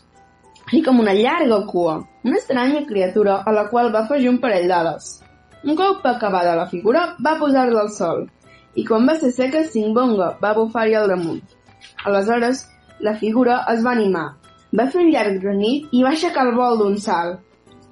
així 0.67 0.81
com 0.83 0.99
una 0.99 1.13
llarga 1.15 1.61
cua, 1.69 1.93
una 2.27 2.39
estranya 2.41 2.81
criatura 2.87 3.37
a 3.47 3.53
la 3.55 3.69
qual 3.71 3.93
va 3.93 4.01
afegir 4.03 4.27
un 4.27 4.41
parell 4.43 4.67
d'ales. 4.67 5.05
Un 5.63 5.77
cop 5.79 6.03
acabada 6.05 6.57
la 6.59 6.65
figura, 6.67 7.13
va 7.23 7.37
posar-la 7.39 7.85
al 7.85 7.93
sol, 7.95 8.25
i 8.75 8.83
quan 8.85 9.07
va 9.07 9.15
ser 9.21 9.31
seca, 9.31 9.63
Singbonga 9.63 10.33
va 10.41 10.51
bufar-hi 10.57 10.97
al 10.99 11.07
damunt. 11.13 11.39
Aleshores, 12.03 12.65
la 12.99 13.15
figura 13.21 13.61
es 13.71 13.79
va 13.85 13.93
animar, 13.95 14.25
va 14.75 14.89
fer 14.91 15.05
un 15.05 15.13
llarg 15.13 15.39
granit 15.41 15.87
i 15.95 16.03
va 16.03 16.11
aixecar 16.11 16.43
el 16.49 16.55
vol 16.59 16.81
d'un 16.81 16.99
salt. 16.99 17.39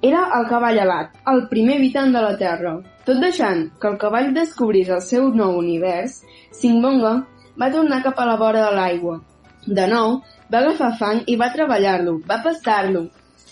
Era 0.04 0.26
el 0.36 0.44
cavall 0.50 0.78
alat, 0.84 1.16
el 1.32 1.46
primer 1.48 1.78
habitant 1.80 2.12
de 2.12 2.22
la 2.26 2.36
Terra. 2.36 2.74
Tot 3.06 3.20
deixant 3.22 3.60
que 3.78 3.86
el 3.86 3.98
cavall 4.02 4.32
descobrís 4.34 4.88
el 4.90 5.02
seu 5.08 5.28
nou 5.40 5.60
univers, 5.60 6.18
Singbonga 6.58 7.12
va 7.62 7.70
tornar 7.70 8.00
cap 8.02 8.18
a 8.18 8.24
la 8.26 8.34
vora 8.40 8.64
de 8.64 8.72
l'aigua. 8.74 9.20
De 9.66 9.84
nou, 9.92 10.16
va 10.50 10.62
agafar 10.62 10.90
fang 10.98 11.20
i 11.30 11.36
va 11.38 11.52
treballar-lo, 11.54 12.16
va 12.26 12.40
pastar-lo, 12.42 13.04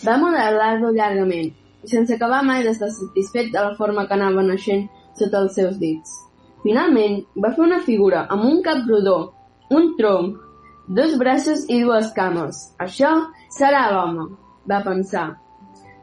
va 0.03 0.17
modelar-lo 0.19 0.91
llargament, 0.97 1.53
sense 1.87 2.17
acabar 2.17 2.43
mai 2.43 2.67
d'estar 2.67 2.91
satisfet 2.91 3.53
de 3.55 3.63
la 3.63 3.75
forma 3.79 4.07
que 4.09 4.17
anava 4.19 4.43
naixent 4.43 4.89
sota 5.19 5.45
els 5.45 5.55
seus 5.59 5.79
dits. 5.79 6.19
Finalment, 6.65 7.21
va 7.39 7.53
fer 7.55 7.65
una 7.69 7.79
figura 7.87 8.25
amb 8.35 8.47
un 8.51 8.63
cap 8.67 8.83
rodó, 8.89 9.19
un 9.71 9.93
tronc, 9.99 10.39
dos 10.89 11.15
braços 11.21 11.67
i 11.69 11.83
dues 11.85 12.11
cames. 12.17 12.59
Això 12.83 13.13
serà 13.55 13.87
l'home, 13.93 14.33
va 14.71 14.83
pensar. 14.83 15.29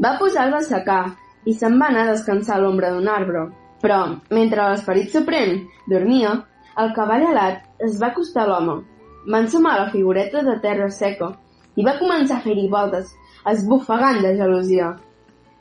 Va 0.02 0.16
posar-lo 0.22 0.62
a 0.62 0.68
secar 0.68 1.02
i 1.46 1.54
se'n 1.58 1.78
va 1.82 1.90
anar 1.92 2.06
a 2.06 2.12
descansar 2.14 2.58
a 2.58 2.62
l'ombra 2.62 2.92
d'un 2.94 3.10
arbre. 3.10 3.48
Però, 3.82 4.00
mentre 4.30 4.68
l'esperit 4.70 5.10
suprem 5.14 5.56
dormia, 5.90 6.34
el 6.82 6.92
cavall 6.98 7.26
alat 7.32 7.64
es 7.88 7.98
va 8.02 8.12
acostar 8.12 8.44
a 8.46 8.50
l'home. 8.52 8.82
Va 9.28 9.42
ensumar 9.44 9.78
la 9.80 9.90
figureta 9.94 10.44
de 10.46 10.58
terra 10.62 10.90
seca 10.90 11.32
i 11.76 11.86
va 11.88 11.98
començar 12.00 12.38
a 12.38 12.46
fer-hi 12.46 12.68
voltes, 12.70 13.10
esbufegant 13.52 14.22
de 14.22 14.36
gelosia. 14.38 14.92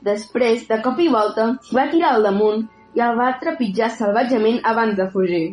Després, 0.05 0.67
de 0.69 0.79
cop 0.85 0.99
i 0.99 1.09
volta, 1.13 1.47
va 1.77 1.89
tirar 1.91 2.15
al 2.15 2.25
damunt 2.25 2.65
i 2.97 3.03
el 3.05 3.17
va 3.17 3.35
trepitjar 3.41 3.91
salvatgement 3.97 4.59
abans 4.71 4.97
de 4.97 5.07
fugir. 5.13 5.45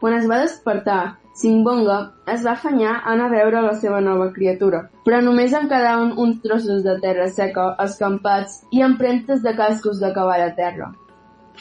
Quan 0.00 0.16
es 0.18 0.28
va 0.28 0.42
despertar, 0.42 1.16
Singbonga 1.32 1.98
es 2.28 2.42
va 2.44 2.52
afanyar 2.52 2.90
a 2.94 3.12
anar 3.12 3.26
a 3.30 3.32
veure 3.32 3.60
la 3.64 3.72
seva 3.82 4.00
nova 4.04 4.26
criatura, 4.34 4.82
però 5.04 5.20
només 5.24 5.54
en 5.56 5.68
quedaven 5.70 6.10
uns 6.24 6.42
trossos 6.44 6.82
de 6.84 6.98
terra 7.04 7.28
seca 7.36 7.70
escampats 7.84 8.58
i 8.70 8.82
empremtes 8.84 9.40
de 9.46 9.54
cascos 9.56 10.02
de 10.02 10.10
cavall 10.12 10.44
a 10.44 10.50
terra. 10.58 10.90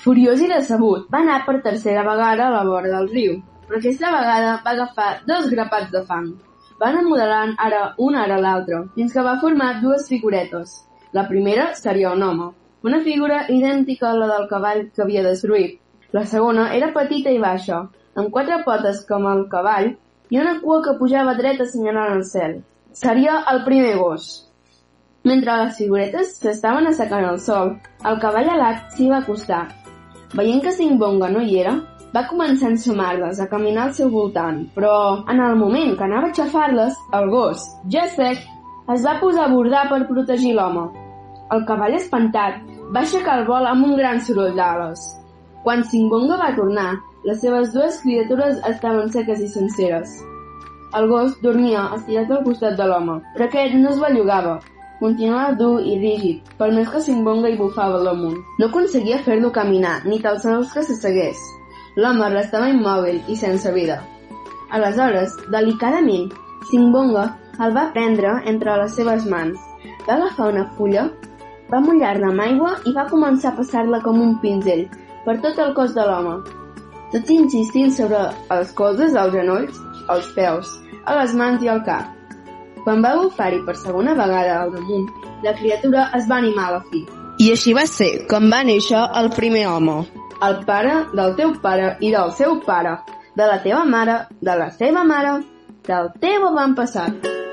Furiós 0.03 0.43
i 0.43 0.49
decebut, 0.51 1.05
va 1.13 1.21
anar 1.23 1.37
per 1.45 1.61
tercera 1.63 2.03
vegada 2.07 2.49
a 2.49 2.55
la 2.57 2.65
vora 2.67 2.91
del 2.91 3.07
riu, 3.13 3.37
però 3.67 3.79
aquesta 3.79 4.11
vegada 4.11 4.57
va 4.65 4.73
agafar 4.75 5.09
dos 5.31 5.47
grapats 5.53 5.91
de 5.95 6.03
fang. 6.11 6.27
Van 6.83 6.99
modelant 7.07 7.55
ara 7.69 7.81
un 8.09 8.15
ara 8.25 8.41
l'altre, 8.43 8.83
fins 8.95 9.15
que 9.15 9.23
va 9.23 9.37
formar 9.39 9.77
dues 9.79 10.09
figuretes. 10.11 10.75
La 11.13 11.27
primera 11.31 11.69
seria 11.79 12.11
un 12.11 12.27
home, 12.27 12.51
una 12.83 12.99
figura 13.07 13.45
idèntica 13.47 14.09
a 14.11 14.19
la 14.19 14.27
del 14.35 14.47
cavall 14.51 14.87
que 14.91 15.03
havia 15.05 15.23
destruït. 15.23 15.79
La 16.11 16.25
segona 16.25 16.71
era 16.75 16.91
petita 16.95 17.31
i 17.31 17.39
baixa, 17.39 17.85
amb 18.15 18.31
quatre 18.31 18.61
potes 18.67 19.03
com 19.09 19.27
el 19.31 19.45
cavall 19.51 19.91
i 20.31 20.39
una 20.39 20.57
cua 20.61 20.81
que 20.85 20.97
pujava 20.99 21.35
dreta 21.39 21.67
assenyalant 21.67 22.15
el 22.17 22.25
cel. 22.25 22.57
Seria 22.91 23.41
el 23.51 23.63
primer 23.67 23.97
gos. 23.99 24.31
Mentre 25.27 25.55
les 25.63 25.77
figuretes 25.77 26.35
s'estaven 26.39 26.89
assecant 26.89 27.27
al 27.27 27.39
sol, 27.39 27.75
el 28.09 28.19
cavall 28.23 28.49
alat 28.55 28.91
s'hi 28.95 29.09
va 29.11 29.21
acostar. 29.21 29.67
Veient 30.33 30.63
que 30.63 30.73
Singbonga 30.73 31.29
no 31.29 31.43
hi 31.43 31.59
era, 31.61 31.75
Va 32.11 32.25
començar 32.27 32.67
a 32.67 32.73
ensumar-les, 32.73 33.37
a 33.39 33.47
caminar 33.47 33.85
al 33.87 33.93
seu 33.95 34.09
voltant, 34.11 34.57
però 34.75 34.95
en 35.31 35.37
el 35.39 35.53
moment 35.55 35.93
que 35.95 36.03
anava 36.03 36.27
a 36.27 36.31
aixafar-les, 36.33 36.97
el 37.19 37.29
gos, 37.31 37.61
ja 37.93 38.03
sec, 38.15 38.41
es 38.91 39.05
va 39.07 39.13
posar 39.21 39.45
a 39.45 39.51
bordar 39.53 39.85
per 39.87 40.01
protegir 40.09 40.51
l'home. 40.57 40.89
El 41.55 41.63
cavall 41.69 41.95
espantat 41.95 42.57
va 42.91 43.05
aixecar 43.05 43.37
el 43.39 43.45
vol 43.47 43.69
amb 43.69 43.87
un 43.87 43.95
gran 44.01 44.19
soroll 44.27 44.59
d'ales. 44.59 45.05
Quan 45.63 45.85
Singonga 45.87 46.41
va 46.41 46.51
tornar, 46.57 46.89
les 47.23 47.37
seves 47.41 47.69
dues 47.73 47.99
criatures 48.01 48.59
estaven 48.65 49.11
seques 49.13 49.41
i 49.45 49.47
senceres. 49.47 50.13
El 50.97 51.07
gos 51.07 51.35
dormia 51.43 51.83
estirat 51.95 52.31
al 52.33 52.43
costat 52.45 52.77
de 52.79 52.85
l'home, 52.89 53.19
però 53.35 53.45
aquest 53.45 53.75
no 53.77 53.91
es 53.91 53.99
bellugava. 54.01 54.55
Continuava 54.99 55.53
dur 55.57 55.81
i 55.85 55.95
rígid, 55.99 56.49
per 56.57 56.69
més 56.73 56.89
que 56.89 57.01
Simbonga 57.01 57.49
hi 57.49 57.57
bufava 57.59 57.99
l'amunt. 58.05 58.39
No 58.59 58.67
aconseguia 58.67 59.21
fer-lo 59.25 59.51
caminar, 59.53 60.01
ni 60.05 60.19
sols 60.21 60.73
que 60.73 60.83
s'assegués. 60.83 61.37
L'home 61.95 62.29
restava 62.29 62.69
immòbil 62.69 63.21
i 63.27 63.35
sense 63.35 63.71
vida. 63.71 64.01
Aleshores, 64.71 65.35
delicadament, 65.49 66.31
Simbonga 66.71 67.25
el 67.59 67.75
va 67.75 67.91
prendre 67.93 68.41
entre 68.45 68.77
les 68.81 68.95
seves 68.95 69.25
mans. 69.25 69.59
Va 70.07 70.15
agafar 70.15 70.49
una 70.53 70.65
fulla, 70.77 71.09
va 71.71 71.79
mullar-la 71.79 72.31
amb 72.33 72.41
aigua 72.41 72.73
i 72.85 72.93
va 72.93 73.09
començar 73.09 73.51
a 73.53 73.57
passar-la 73.57 74.01
com 74.01 74.21
un 74.21 74.39
pinzell 74.41 74.87
per 75.25 75.37
tot 75.41 75.59
el 75.59 75.73
cos 75.77 75.93
de 75.95 76.05
l'home, 76.07 76.39
tot 77.11 77.29
insistint 77.29 77.91
sobre 77.95 78.21
els 78.55 78.71
colzes, 78.77 79.15
els 79.15 79.33
genolls, 79.35 79.79
els 80.09 80.27
peus, 80.35 80.73
a 81.05 81.17
les 81.19 81.33
mans 81.37 81.63
i 81.63 81.71
al 81.71 81.83
cap. 81.87 82.11
Quan 82.85 83.03
va 83.05 83.15
bufar-hi 83.19 83.61
per 83.65 83.75
segona 83.77 84.15
vegada 84.17 84.61
al 84.63 84.71
damunt, 84.73 85.09
la 85.45 85.53
criatura 85.57 86.07
es 86.17 86.27
va 86.29 86.39
animar 86.41 86.67
a 86.69 86.77
la 86.77 86.83
fi. 86.89 87.03
I 87.41 87.51
així 87.53 87.73
va 87.77 87.85
ser 87.89 88.09
com 88.31 88.49
va 88.53 88.63
néixer 88.65 89.01
el 89.21 89.31
primer 89.37 89.67
home. 89.69 90.01
El 90.41 90.61
pare 90.65 90.95
del 91.13 91.35
teu 91.37 91.53
pare 91.61 91.95
i 92.01 92.11
del 92.13 92.33
seu 92.37 92.57
pare, 92.65 92.97
de 93.37 93.47
la 93.47 93.59
teva 93.63 93.83
mare, 93.85 94.17
de 94.41 94.57
la 94.57 94.71
seva 94.77 95.05
mare, 95.07 95.37
del 95.87 96.11
teu 96.23 96.47
avantpassat. 96.49 97.50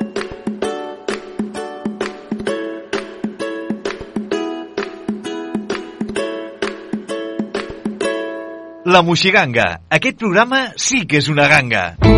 La 8.88 9.02
Moixiganga. 9.04 9.66
Aquest 9.92 10.16
programa 10.16 10.62
sí 10.80 11.02
que 11.04 11.20
és 11.20 11.28
una 11.28 11.44
ganga. 11.52 12.17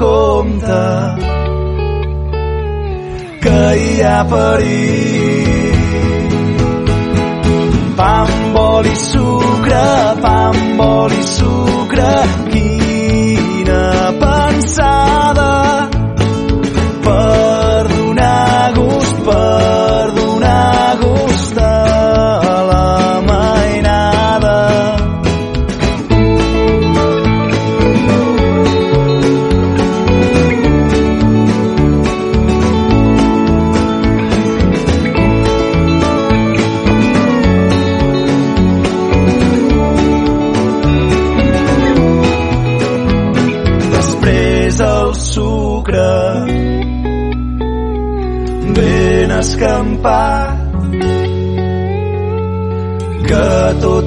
Compte 0.00 0.80
que 3.44 3.60
hi 3.80 3.90
ha 4.06 4.18
perill. 4.32 5.78
Pa 7.98 8.12
amb 8.24 8.56
oli 8.62 8.94
sucre, 8.96 9.84
pa 10.24 10.36
amb 10.52 10.80
oli 10.86 11.22
sucre, 11.34 12.14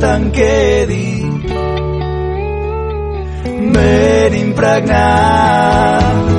tot 0.04 0.10
en 0.10 0.32
quedi 0.32 1.24
ben 3.74 4.34
impregnat 4.34 6.33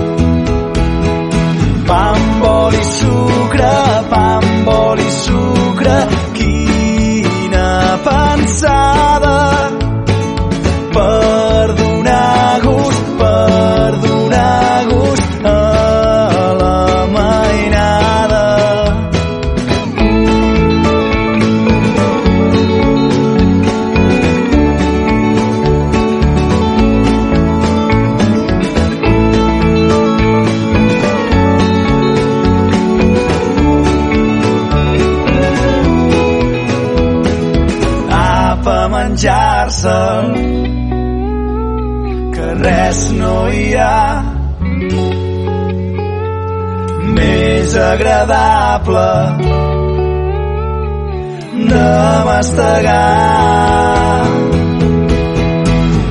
agradable 47.94 49.11
de 51.70 51.90
mastegar. 52.28 54.26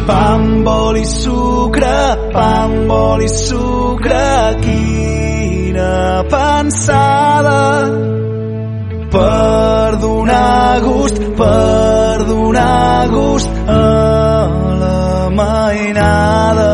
Pa 0.08 0.20
amb 0.36 0.68
oli 0.68 1.04
i 1.04 1.12
sucre, 1.12 1.98
pa 2.34 2.48
amb 2.64 2.92
oli 2.92 3.28
i 3.28 3.34
sucre, 3.36 4.28
quina 4.64 5.94
pensada 6.36 7.60
per 9.14 9.90
donar 10.06 10.82
gust, 10.88 11.20
per 11.40 12.18
donar 12.32 13.08
gust 13.16 13.52
a 13.80 13.84
la 14.84 15.30
mainada. 15.40 16.73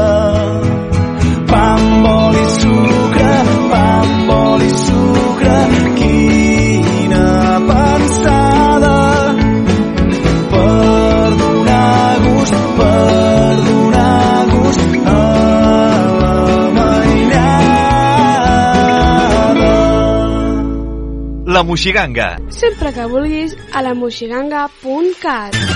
La 21.59 21.63
Moixiganga. 21.67 22.37
Sempre 22.55 22.93
que 22.95 23.03
vulguis 23.11 23.51
a 23.75 23.81
la 23.83 23.91
moixiganga.cat. 23.91 25.57
Ben 25.59 25.67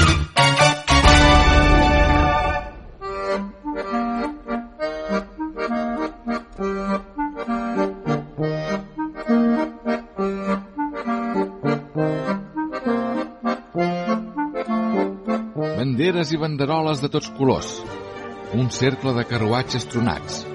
dit, 15.51 15.75
banderes 15.81 16.31
i 16.31 16.39
banderoles 16.39 17.03
de 17.03 17.11
tots 17.11 17.27
colors, 17.35 17.75
un 18.55 18.71
cercle 18.71 19.17
de 19.19 19.27
carruatges 19.27 19.91
tronats 19.91 20.45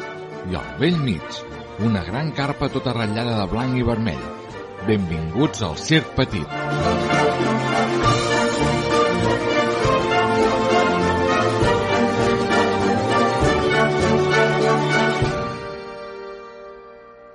i 0.48 0.56
al 0.56 0.74
vell 0.80 0.96
mig 1.04 1.44
una 1.84 2.00
gran 2.10 2.32
carpa 2.32 2.72
tota 2.72 2.96
ratllada 2.96 3.36
de 3.42 3.48
blanc 3.52 3.76
i 3.76 3.88
vermell. 3.92 4.37
Benvinguts 4.86 5.62
al 5.62 5.76
Circ 5.76 6.14
Petit. 6.14 6.46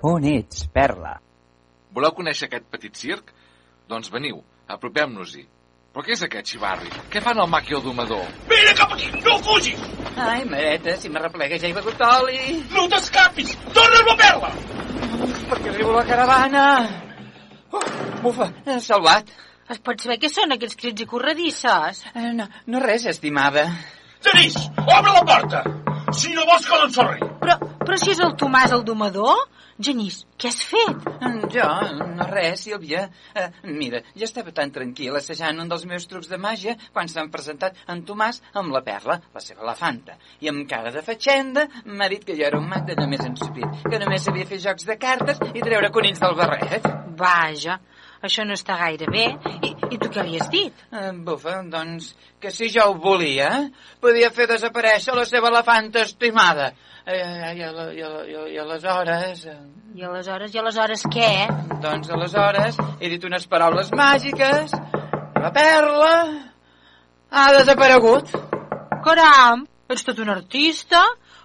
On 0.03 0.23
ets, 0.27 0.65
Perla? 0.73 1.13
Voleu 1.93 2.11
conèixer 2.17 2.49
aquest 2.49 2.65
petit 2.73 2.97
circ? 2.97 3.29
Doncs 3.87 4.09
veniu, 4.11 4.41
apropem-nos-hi. 4.67 5.45
Però 5.93 6.03
què 6.03 6.15
és 6.15 6.25
aquest 6.25 6.55
xivarri? 6.55 6.89
Què 7.13 7.21
fan 7.21 7.39
el 7.39 7.47
mac 7.51 7.69
i 7.69 7.77
el 7.77 7.83
domador? 7.85 8.25
Vine 8.49 8.73
cap 8.75 8.95
aquí, 8.95 9.11
no 9.21 9.37
fugis! 9.45 9.79
Ai, 10.17 10.41
mareta, 10.49 10.97
si 10.97 11.09
me 11.09 11.21
replega 11.21 11.59
ja 11.61 11.69
he 11.69 11.77
begut 11.77 12.01
oli. 12.09 12.59
No 12.73 12.87
t'escapis! 12.89 13.53
Torna'm 13.77 14.09
la 14.09 14.19
perla! 14.25 14.53
Perquè 15.53 15.71
arribo 15.71 15.93
la 15.93 16.05
caravana. 16.09 16.67
Oh, 17.73 17.81
bufa, 18.21 18.51
he 18.67 18.77
salvat. 18.85 19.31
Es 19.73 19.79
pot 19.81 20.03
saber 20.03 20.19
què 20.21 20.29
són 20.29 20.53
aquests 20.53 20.77
crits 20.79 21.05
i 21.05 21.09
corredisses? 21.09 22.03
Eh, 22.13 22.29
no, 22.37 22.45
no 22.69 22.83
res, 22.83 23.07
estimada. 23.09 23.65
Genís, 24.27 24.59
obre 24.83 25.15
la 25.17 25.25
porta! 25.31 25.63
Si 26.13 26.29
no 26.35 26.43
vols 26.45 26.65
que 26.69 26.77
l'ensorri! 26.77 27.25
Però, 27.41 27.55
però 27.81 27.97
si 27.97 28.11
és 28.13 28.19
el 28.21 28.35
Tomàs 28.37 28.73
el 28.75 28.83
domador? 28.85 29.39
Genís, 29.83 30.19
què 30.37 30.51
has 30.51 30.59
fet? 30.69 31.07
Jo, 31.55 31.65
no 32.13 32.27
res, 32.29 32.61
Sílvia. 32.67 33.07
Uh, 33.33 33.47
mira, 33.79 34.03
jo 34.13 34.27
estava 34.27 34.53
tan 34.53 34.69
tranquil 34.75 35.17
assajant 35.17 35.63
un 35.63 35.71
dels 35.71 35.87
meus 35.89 36.05
trucs 36.11 36.29
de 36.29 36.37
màgia 36.37 36.75
quan 36.93 37.09
s'han 37.09 37.31
presentat 37.33 37.79
en 37.89 38.03
Tomàs 38.05 38.43
amb 38.61 38.75
la 38.75 38.83
perla, 38.85 39.17
la 39.33 39.41
seva 39.41 39.65
elefanta. 39.65 40.19
I 40.45 40.51
amb 40.53 40.67
cara 40.69 40.93
de 40.93 41.01
fatxenda 41.05 41.65
m'ha 41.89 42.11
dit 42.13 42.27
que 42.27 42.37
jo 42.37 42.45
era 42.45 42.61
un 42.61 42.69
mag 42.69 42.85
de 42.85 42.99
només 42.99 43.25
ensupit, 43.25 43.81
que 43.89 44.01
només 44.03 44.29
sabia 44.29 44.45
fer 44.49 44.61
jocs 44.61 44.85
de 44.85 44.99
cartes 45.01 45.41
i 45.49 45.65
treure 45.65 45.91
conills 45.97 46.21
del 46.21 46.37
barret. 46.37 46.85
Vaja, 47.17 47.79
això 48.23 48.45
no 48.47 48.55
està 48.57 48.77
gaire 48.79 49.09
bé. 49.11 49.27
I, 49.61 49.73
i 49.93 49.99
tu 49.99 50.09
què 50.13 50.23
li 50.25 50.39
has 50.39 50.49
dit? 50.53 50.85
Uh, 50.91 51.11
bufa, 51.27 51.59
doncs, 51.69 52.13
que 52.41 52.51
si 52.51 52.69
jo 52.73 52.89
ho 52.91 52.97
volia, 53.03 53.49
podia 54.03 54.31
fer 54.35 54.47
desaparèixer 54.51 55.15
la 55.17 55.25
seva 55.29 55.51
elefanta 55.51 56.03
estimada. 56.07 56.71
Eh, 57.03 57.19
i, 57.19 57.59
i, 57.59 57.67
i, 57.99 58.03
i, 58.03 58.43
i 58.55 58.59
aleshores... 58.63 59.45
eh, 59.51 59.59
I 59.93 60.07
aleshores, 60.07 60.55
i 60.55 60.59
aleshores 60.61 61.03
què? 61.13 61.29
Doncs 61.83 62.09
aleshores 62.15 62.79
he 62.97 63.11
dit 63.11 63.25
unes 63.27 63.43
paraules 63.51 63.91
màgiques, 63.93 64.71
la 65.43 65.51
perla 65.53 66.13
ha 67.29 67.45
desaparegut. 67.57 68.31
Caram, 69.03 69.67
ets 69.91 70.07
tot 70.07 70.23
un 70.23 70.31
artista? 70.33 71.03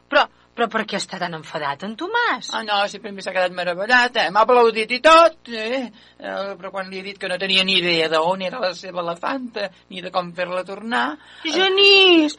Però, 0.09 0.25
però 0.59 0.67
per 0.73 0.83
què 0.91 0.99
està 0.99 1.21
tan 1.21 1.37
enfadat 1.39 1.85
en 1.87 1.93
Tomàs? 1.99 2.49
Ah, 2.51 2.65
no, 2.67 2.81
sempre 2.91 3.13
m'hi 3.15 3.23
s'ha 3.23 3.31
quedat 3.35 3.55
meravellat, 3.55 4.17
eh? 4.19 4.31
M'ha 4.35 4.43
aplaudit 4.43 4.91
i 4.97 4.99
tot, 5.05 5.37
eh? 5.55 5.85
eh? 6.19 6.39
Però 6.59 6.73
quan 6.75 6.91
li 6.91 6.99
he 6.99 7.05
dit 7.07 7.19
que 7.23 7.31
no 7.31 7.39
tenia 7.39 7.63
ni 7.63 7.77
idea 7.79 8.09
d'on 8.11 8.43
era 8.43 8.59
la 8.65 8.73
seva 8.75 9.05
elefanta, 9.05 9.69
ni 9.93 10.03
de 10.03 10.11
com 10.15 10.33
fer-la 10.35 10.65
tornar... 10.67 11.05
Genís, 11.47 12.35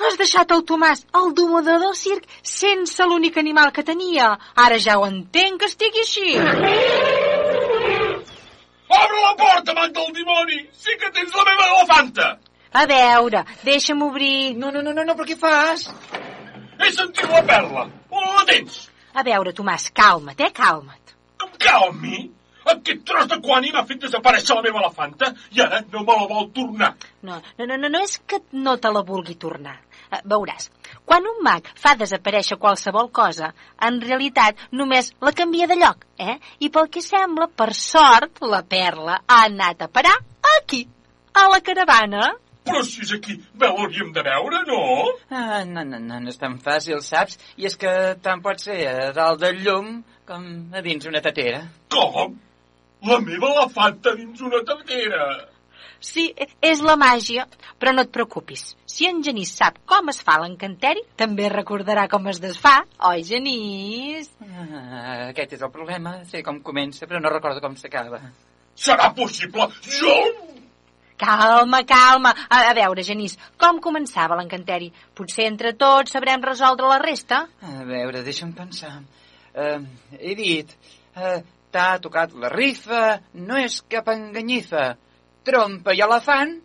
has 0.00 0.16
deixat 0.16 0.56
el 0.56 0.64
Tomàs, 0.70 1.04
el 1.20 1.34
domador 1.36 1.82
del 1.84 1.96
circ, 2.00 2.24
sense 2.40 3.04
l'únic 3.04 3.36
animal 3.44 3.74
que 3.76 3.84
tenia. 3.84 4.32
Ara 4.64 4.80
ja 4.80 4.96
ho 4.96 5.04
entenc 5.04 5.60
que 5.60 5.68
estigui 5.68 6.00
així. 6.06 6.30
Obre 8.90 9.20
la 9.20 9.34
porta, 9.36 9.76
amant 9.76 9.92
del 10.00 10.16
dimoni! 10.16 10.64
Sí 10.72 10.96
que 10.96 11.12
tens 11.12 11.36
la 11.36 11.44
meva 11.52 11.68
elefanta! 11.74 12.32
A 12.72 12.88
veure, 12.88 13.44
deixa'm 13.66 14.00
obrir... 14.08 14.56
No, 14.56 14.72
no, 14.72 14.80
no, 14.80 14.96
no, 14.96 15.04
no 15.04 15.18
però 15.18 15.28
què 15.28 15.36
fas? 15.36 15.90
He 16.80 16.90
sentit 16.96 17.28
la 17.28 17.42
perla! 17.44 17.86
On 18.10 18.28
la 18.34 18.44
tens? 18.48 18.82
A 19.12 19.24
veure, 19.26 19.52
Tomàs, 19.56 19.90
calma't, 19.92 20.40
eh, 20.40 20.52
calma't. 20.56 21.16
Em 21.44 21.56
calmi! 21.60 22.20
Aquest 22.70 23.04
tros 23.08 23.26
de 23.28 23.38
quani 23.42 23.72
m'ha 23.74 23.82
fet 23.88 24.02
desaparèixer 24.04 24.54
la 24.54 24.62
meva 24.62 24.80
elefanta 24.82 25.30
i 25.56 25.62
ara 25.64 25.80
no 25.92 26.02
me 26.06 26.16
la 26.16 26.26
vol 26.30 26.50
tornar. 26.54 26.90
No, 27.26 27.40
no, 27.58 27.66
no, 27.66 27.76
no, 27.76 27.88
no 27.88 28.02
és 28.04 28.18
que 28.26 28.40
no 28.52 28.76
te 28.78 28.92
la 28.92 29.02
vulgui 29.06 29.34
tornar. 29.44 29.78
Eh, 30.10 30.20
veuràs, 30.32 30.68
quan 31.06 31.26
un 31.26 31.40
mag 31.46 31.68
fa 31.78 31.94
desaparèixer 31.98 32.58
qualsevol 32.62 33.10
cosa, 33.14 33.52
en 33.88 34.00
realitat 34.04 34.60
només 34.72 35.12
la 35.20 35.32
canvia 35.40 35.68
de 35.70 35.78
lloc, 35.80 36.06
eh? 36.18 36.36
I 36.60 36.70
pel 36.74 36.90
que 36.92 37.02
sembla, 37.04 37.48
per 37.48 37.72
sort, 37.74 38.42
la 38.54 38.62
perla 38.62 39.20
ha 39.26 39.42
anat 39.48 39.86
a 39.86 39.88
parar 39.88 40.16
aquí, 40.56 40.84
a 41.34 41.48
la 41.50 41.60
caravana. 41.60 42.30
Però 42.70 42.82
si 42.86 43.02
és 43.04 43.12
aquí, 43.16 43.36
bé 43.58 43.68
l'hauríem 43.68 44.12
de 44.14 44.22
veure, 44.26 44.62
no? 44.68 44.80
Ah, 45.28 45.64
no, 45.66 45.84
no, 45.84 45.98
no, 45.98 46.20
no 46.22 46.32
és 46.32 46.38
tan 46.40 46.58
fàcil, 46.62 47.02
saps? 47.04 47.38
I 47.58 47.66
és 47.70 47.76
que 47.80 47.94
tant 48.22 48.42
pot 48.44 48.62
ser 48.62 48.78
a 48.90 49.10
dalt 49.16 49.42
del 49.42 49.62
llum 49.64 50.00
com 50.30 50.46
a 50.74 50.82
dins 50.86 51.08
una 51.10 51.22
tatera. 51.24 51.64
Com? 51.90 52.36
La 53.08 53.16
meva 53.24 53.54
elefanta 53.54 54.14
dins 54.18 54.42
una 54.44 54.60
tatera! 54.66 55.24
Sí, 56.00 56.30
és 56.64 56.80
la 56.80 56.94
màgia, 56.96 57.44
però 57.80 57.92
no 57.92 58.06
et 58.06 58.12
preocupis. 58.12 58.62
Si 58.88 59.04
en 59.08 59.18
Genís 59.24 59.50
sap 59.58 59.76
com 59.88 60.08
es 60.12 60.22
fa 60.24 60.38
l'encanteri, 60.40 61.02
també 61.20 61.50
recordarà 61.52 62.06
com 62.08 62.30
es 62.32 62.40
desfà, 62.40 62.78
oi, 63.10 63.24
Genís? 63.28 64.30
Ah, 64.46 65.26
aquest 65.28 65.58
és 65.58 65.66
el 65.66 65.72
problema. 65.74 66.14
Sé 66.30 66.40
com 66.46 66.62
comença, 66.64 67.08
però 67.10 67.20
no 67.20 67.32
recordo 67.34 67.60
com 67.64 67.76
s'acaba. 67.76 68.22
Serà 68.80 69.10
possible? 69.16 69.68
Jo... 69.98 70.16
Calma, 71.20 71.82
calma. 71.84 72.34
A, 72.48 72.64
a 72.70 72.74
veure, 72.76 73.04
Genís, 73.04 73.36
com 73.60 73.80
començava 73.84 74.38
l'encanteri? 74.40 74.88
Potser 75.14 75.50
entre 75.50 75.74
tots 75.76 76.16
sabrem 76.16 76.40
resoldre 76.44 76.88
la 76.88 77.00
resta? 77.02 77.44
A 77.60 77.84
veure, 77.84 78.24
deixa'm 78.26 78.56
pensar. 78.56 78.98
Uh, 79.54 79.80
he 80.18 80.36
dit... 80.38 80.76
Uh, 81.14 81.40
T'ha 81.70 82.00
tocat 82.02 82.32
la 82.34 82.48
rifa, 82.50 83.20
no 83.46 83.58
és 83.60 83.76
cap 83.86 84.08
enganyifa. 84.10 84.88
Trompa 85.46 85.94
i 85.94 86.02
elefant 86.02 86.56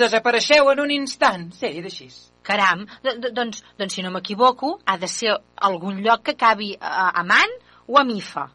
desapareixeu 0.00 0.70
en 0.72 0.80
un 0.86 0.94
instant. 0.94 1.50
Sí, 1.58 1.74
d'així. 1.84 2.08
Caram, 2.46 2.86
doncs, 3.04 3.60
doncs 3.76 3.98
si 3.98 4.04
no 4.06 4.12
m'equivoco, 4.14 4.76
ha 4.86 4.96
de 5.02 5.10
ser 5.12 5.34
algun 5.68 6.00
lloc 6.00 6.24
que 6.24 6.36
acabi 6.38 6.70
a, 6.80 7.10
a 7.10 7.24
man 7.26 7.52
o 7.86 7.98
a 8.00 8.04
mifa. 8.08 8.46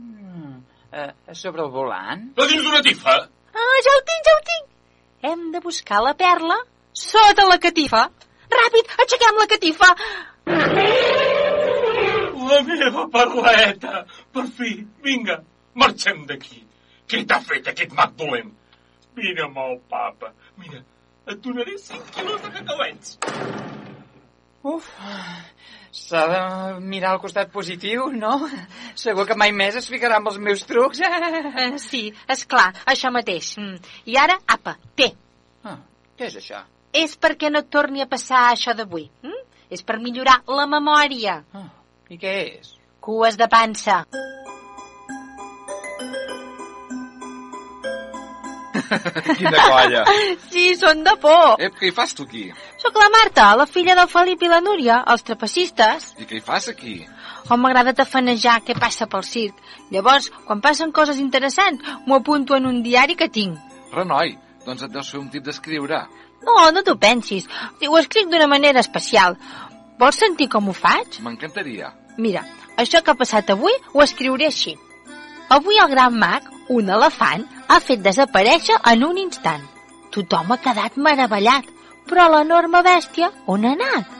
Mm, 0.00 0.56
uh, 0.94 1.12
sobre 1.36 1.66
el 1.66 1.72
volant? 1.74 2.30
A 2.38 2.48
dins 2.48 2.64
d'una 2.64 2.80
tifa? 2.86 3.18
Ah, 3.52 3.78
ja 3.84 3.96
ho 3.98 4.02
tinc, 4.08 4.30
ja 4.30 4.36
ho 4.38 4.44
tinc. 4.48 4.70
Hem 5.22 5.50
de 5.52 5.60
buscar 5.60 6.00
la 6.02 6.14
perla 6.16 6.56
sota 6.96 7.44
la 7.48 7.58
catifa. 7.60 8.06
Ràpid, 8.50 8.94
aixequem 9.04 9.40
la 9.40 9.46
catifa. 9.52 9.88
La 12.50 12.60
meva 12.68 13.04
perleta! 13.16 14.04
Per 14.32 14.46
fi, 14.56 14.72
vinga, 15.04 15.36
marxem 15.82 16.24
d'aquí. 16.30 16.62
Què 17.10 17.20
t'ha 17.28 17.40
fet 17.50 17.68
aquest 17.74 17.92
mag 17.98 18.16
dolent? 18.22 18.48
Vine 19.20 19.44
amb 19.44 19.60
el 19.66 19.76
papa. 19.92 20.32
Mira, 20.56 20.80
et 21.28 21.44
donaré 21.44 21.76
5 21.84 22.16
quilos 22.16 22.40
de 22.46 22.54
cacauets. 22.56 23.18
Uf, 24.62 24.88
s'ha 25.96 26.22
de 26.28 26.40
mirar 26.84 27.14
al 27.14 27.20
costat 27.22 27.48
positiu, 27.52 28.10
no? 28.12 28.34
Segur 29.02 29.24
que 29.28 29.36
mai 29.38 29.54
més 29.56 29.78
es 29.80 29.88
ficarà 29.88 30.18
amb 30.20 30.28
els 30.28 30.36
meus 30.38 30.66
trucs. 30.68 31.00
Eh, 31.00 31.78
sí, 31.80 32.02
és 32.28 32.44
clar, 32.48 32.68
això 32.92 33.12
mateix. 33.14 33.54
Mm. 33.58 33.78
I 34.12 34.18
ara, 34.20 34.36
apa, 34.46 34.76
té. 34.96 35.10
Ah, 35.64 35.78
què 36.18 36.28
és 36.28 36.36
això? 36.42 36.60
És 36.92 37.16
perquè 37.16 37.48
no 37.50 37.62
et 37.64 37.70
torni 37.72 38.04
a 38.04 38.08
passar 38.10 38.50
això 38.50 38.74
d'avui. 38.76 39.08
Mm? 39.24 39.46
És 39.70 39.84
per 39.86 39.96
millorar 40.02 40.42
la 40.50 40.66
memòria. 40.68 41.40
Ah, 41.56 41.68
I 42.10 42.20
què 42.20 42.36
és? 42.58 42.74
Cues 43.00 43.40
de 43.40 43.48
pansa. 43.48 44.02
Quina 49.38 49.56
colla. 49.56 50.04
Sí, 50.50 50.74
són 50.78 51.04
de 51.06 51.14
por. 51.22 51.60
Ep, 51.62 51.76
què 51.78 51.90
hi 51.90 51.94
fas 51.94 52.12
tu 52.18 52.26
aquí? 52.26 52.48
Sóc 52.80 52.96
la 52.96 53.10
Marta, 53.12 53.46
la 53.60 53.66
filla 53.68 53.94
del 53.98 54.08
Felip 54.08 54.40
i 54.40 54.48
la 54.48 54.60
Núria, 54.64 55.02
els 55.12 55.24
trapecistes. 55.26 56.14
I 56.16 56.24
què 56.28 56.38
hi 56.38 56.44
fas 56.44 56.70
aquí? 56.72 56.94
Oh, 57.50 57.58
m'agrada 57.60 57.92
tafanejar 57.96 58.60
què 58.64 58.76
passa 58.78 59.08
pel 59.10 59.24
circ. 59.26 59.58
Llavors, 59.92 60.30
quan 60.46 60.62
passen 60.64 60.94
coses 60.96 61.18
interessants, 61.20 61.84
m'ho 62.06 62.16
apunto 62.22 62.56
en 62.56 62.68
un 62.70 62.78
diari 62.86 63.18
que 63.20 63.28
tinc. 63.28 63.58
Renoi, 63.92 64.32
doncs 64.64 64.86
et 64.86 64.94
deus 64.94 65.10
fer 65.12 65.20
un 65.20 65.28
tip 65.28 65.44
d'escriure. 65.44 65.98
No, 66.46 66.54
no 66.72 66.82
t'ho 66.86 66.94
pensis. 66.96 67.48
Ho 67.84 67.98
escric 68.00 68.30
d'una 68.30 68.48
manera 68.48 68.80
especial. 68.80 69.36
Vols 70.00 70.20
sentir 70.22 70.48
com 70.48 70.70
ho 70.70 70.76
faig? 70.76 71.18
M'encantaria. 71.26 71.90
Mira, 72.16 72.46
això 72.80 73.02
que 73.04 73.12
ha 73.12 73.18
passat 73.18 73.52
avui 73.52 73.76
ho 73.92 74.00
escriuré 74.06 74.48
així. 74.48 74.72
Avui 75.52 75.76
el 75.82 75.90
gran 75.92 76.16
mag, 76.16 76.48
un 76.72 76.88
elefant, 76.96 77.44
ha 77.68 77.80
fet 77.84 78.00
desaparèixer 78.00 78.78
en 78.94 79.04
un 79.04 79.20
instant. 79.20 79.68
Tothom 80.14 80.54
ha 80.54 80.60
quedat 80.64 80.96
meravellat, 80.96 81.68
però 82.08 82.28
l'enorme 82.32 82.82
bèstia 82.86 83.30
on 83.46 83.64
ha 83.64 83.74
anat? 83.76 84.18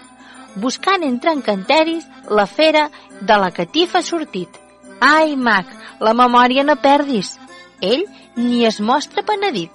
Buscant 0.60 1.04
entre 1.06 1.32
encanteris, 1.36 2.06
la 2.28 2.46
fera 2.46 2.88
de 3.20 3.36
la 3.42 3.50
catifa 3.50 4.00
ha 4.00 4.06
sortit. 4.06 4.58
Ai, 5.00 5.36
mag, 5.36 5.68
la 6.00 6.14
memòria 6.14 6.64
no 6.64 6.76
perdis. 6.76 7.36
Ell 7.80 8.04
ni 8.36 8.64
es 8.66 8.80
mostra 8.80 9.22
penedit. 9.22 9.70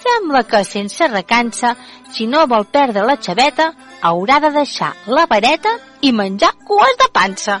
Sembla 0.00 0.44
que, 0.48 0.62
sense 0.64 1.08
recança, 1.08 1.74
si 2.14 2.26
no 2.26 2.46
vol 2.46 2.64
perdre 2.72 3.04
la 3.04 3.18
xaveta, 3.20 3.72
haurà 4.00 4.40
de 4.40 4.54
deixar 4.54 4.94
la 5.06 5.26
vareta 5.26 5.76
i 6.00 6.12
menjar 6.12 6.54
cues 6.64 6.96
de 7.02 7.10
pansa. 7.12 7.60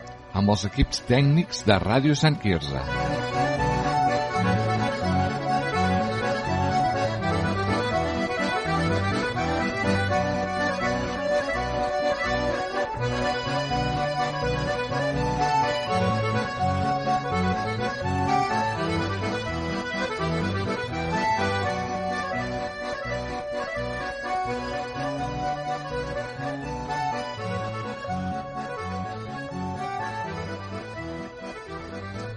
Amb 0.39 0.53
els 0.53 0.63
equips 0.69 1.03
tècnics 1.09 1.65
de 1.67 1.79
Ràdio 1.83 2.15
Sant 2.15 2.39
Quirze. 2.39 3.50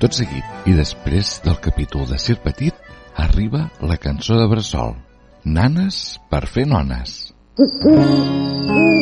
Tot 0.05 0.13
seguit, 0.13 0.49
i 0.69 0.75
després 0.77 1.29
del 1.47 1.55
capítol 1.65 2.03
de 2.11 2.19
Sir 2.21 2.35
Petit, 2.45 2.77
arriba 3.25 3.63
la 3.81 3.97
cançó 3.97 4.37
de 4.37 4.45
Bressol. 4.51 4.93
Nanes 5.49 6.01
per 6.29 6.43
fer 6.45 6.67
nones. 6.69 7.15
Sonsoneta, 7.57 8.94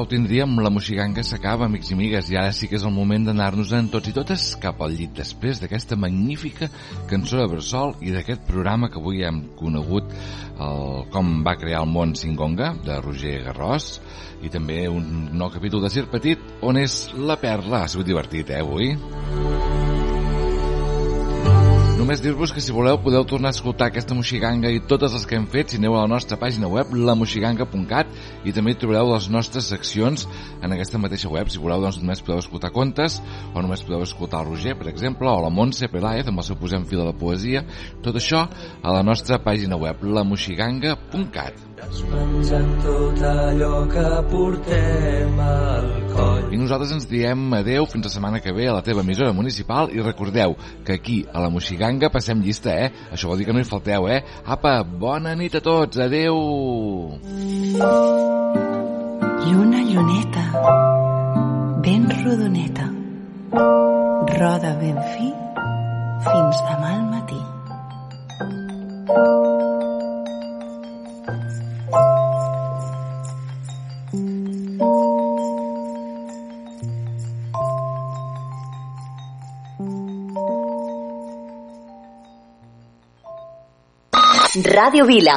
Ho 0.00 0.06
tindríem, 0.08 0.54
la 0.64 0.70
moxiganga 0.72 1.20
s'acaba, 1.20 1.66
amics 1.68 1.90
i 1.90 1.92
amigues, 1.92 2.30
i 2.32 2.36
ara 2.40 2.54
sí 2.56 2.70
que 2.70 2.78
és 2.78 2.86
el 2.88 2.94
moment 2.94 3.26
d'anar-nos-en 3.26 3.90
tots 3.92 4.08
i 4.08 4.14
totes 4.16 4.46
cap 4.62 4.80
al 4.80 4.94
llit 4.96 5.12
després 5.18 5.60
d'aquesta 5.60 5.98
magnífica 6.00 6.70
cançó 7.10 7.42
de 7.42 7.50
Bressol 7.52 7.92
i 8.00 8.14
d'aquest 8.14 8.46
programa 8.48 8.88
que 8.88 8.96
avui 8.96 9.20
hem 9.28 9.42
conegut 9.60 10.08
el, 10.08 11.04
com 11.12 11.34
va 11.44 11.58
crear 11.60 11.84
el 11.84 11.92
món 11.92 12.16
Singonga, 12.16 12.72
de 12.86 12.96
Roger 13.04 13.42
Garrós, 13.50 13.90
i 14.40 14.48
també 14.48 14.86
un 14.88 15.34
nou 15.36 15.52
capítol 15.52 15.84
de 15.84 15.92
Cir 15.92 16.08
Petit, 16.08 16.48
on 16.64 16.80
és 16.80 17.02
la 17.20 17.36
perla. 17.36 17.84
Ha 17.84 17.92
sigut 17.92 18.08
divertit, 18.08 18.56
eh, 18.56 18.64
avui? 18.64 18.94
Només 22.00 22.22
dir-vos 22.24 22.48
que 22.56 22.62
si 22.64 22.72
voleu 22.72 22.96
podeu 23.04 23.26
tornar 23.28 23.50
a 23.50 23.52
escoltar 23.52 23.90
aquesta 23.90 24.14
moxiganga 24.16 24.70
i 24.72 24.78
totes 24.88 25.12
les 25.12 25.26
que 25.28 25.36
hem 25.36 25.44
fet 25.52 25.74
si 25.74 25.76
aneu 25.76 25.98
a 25.98 26.06
la 26.06 26.08
nostra 26.08 26.38
pàgina 26.40 26.70
web 26.72 26.94
lamoxiganga.cat 26.96 28.14
i 28.48 28.54
també 28.56 28.72
trobareu 28.72 29.10
les 29.10 29.28
nostres 29.28 29.68
seccions 29.68 30.24
en 30.64 30.72
aquesta 30.72 30.96
mateixa 30.96 31.28
web. 31.28 31.52
Si 31.52 31.60
voleu 31.60 31.84
doncs 31.84 32.00
només 32.00 32.24
podeu 32.24 32.40
escoltar 32.40 32.72
contes 32.72 33.20
o 33.52 33.60
només 33.60 33.84
podeu 33.84 34.08
escoltar 34.08 34.40
el 34.40 34.54
Roger, 34.54 34.78
per 34.80 34.88
exemple, 34.88 35.28
o 35.28 35.44
la 35.44 35.52
Montse 35.52 35.92
Peláez 35.92 36.32
amb 36.32 36.40
el 36.40 36.48
seu 36.48 36.56
posem 36.56 36.88
fi 36.88 36.96
de 36.96 37.04
la 37.04 37.12
poesia. 37.12 37.66
Tot 38.00 38.16
això 38.16 38.46
a 38.48 38.96
la 38.96 39.04
nostra 39.04 39.44
pàgina 39.44 39.76
web 39.76 40.00
lamoxiganga.cat. 40.00 41.69
Penjant 42.10 42.70
tot 42.82 43.20
allò 43.22 43.84
que 43.90 44.06
portem 44.30 45.40
al 45.44 45.88
coll. 46.10 46.48
I 46.54 46.58
nosaltres 46.60 46.92
ens 46.96 47.06
diem 47.10 47.44
adeu 47.56 47.86
fins 47.90 48.08
la 48.08 48.12
setmana 48.12 48.40
que 48.42 48.54
ve 48.56 48.68
a 48.68 48.74
la 48.76 48.84
teva 48.86 49.04
emissora 49.04 49.32
municipal 49.36 49.92
i 49.94 50.02
recordeu 50.02 50.56
que 50.84 50.96
aquí 50.98 51.20
a 51.32 51.42
la 51.42 51.50
Moxiganga 51.50 52.10
passem 52.10 52.42
llista, 52.42 52.74
eh? 52.74 52.90
Això 53.12 53.30
vol 53.30 53.38
dir 53.40 53.46
que 53.48 53.54
no 53.56 53.62
hi 53.62 53.68
falteu, 53.68 54.08
eh? 54.10 54.22
Apa, 54.44 54.80
bona 54.84 55.34
nit 55.38 55.54
a 55.56 55.62
tots, 55.64 56.00
adeu! 56.02 56.36
Lluna, 59.40 59.84
lluneta, 59.90 60.44
ben 61.86 62.08
rodoneta, 62.22 62.90
roda 64.36 64.76
ben 64.82 64.98
fi 65.14 65.30
fins 66.26 66.64
demà 66.68 66.90
al 66.98 67.06
matí. 67.14 67.40
Ràdio 84.54 85.04
Vila 85.06 85.36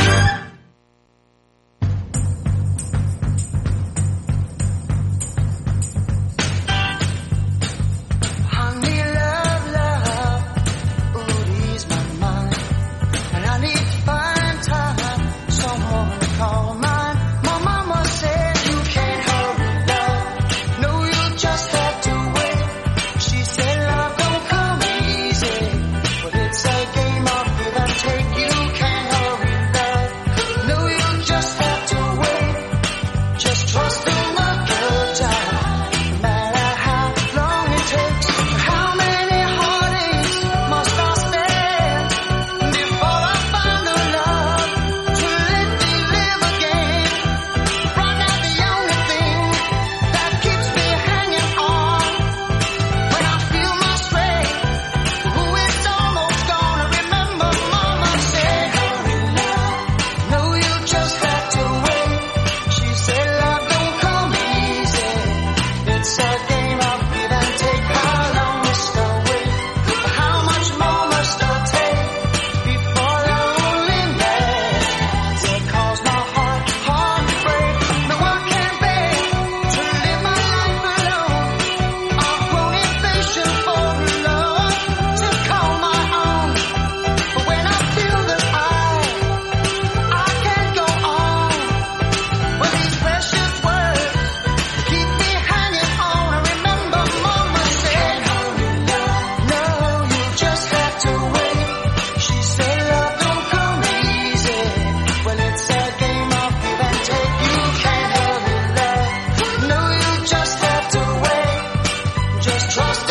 trust 112.73 113.10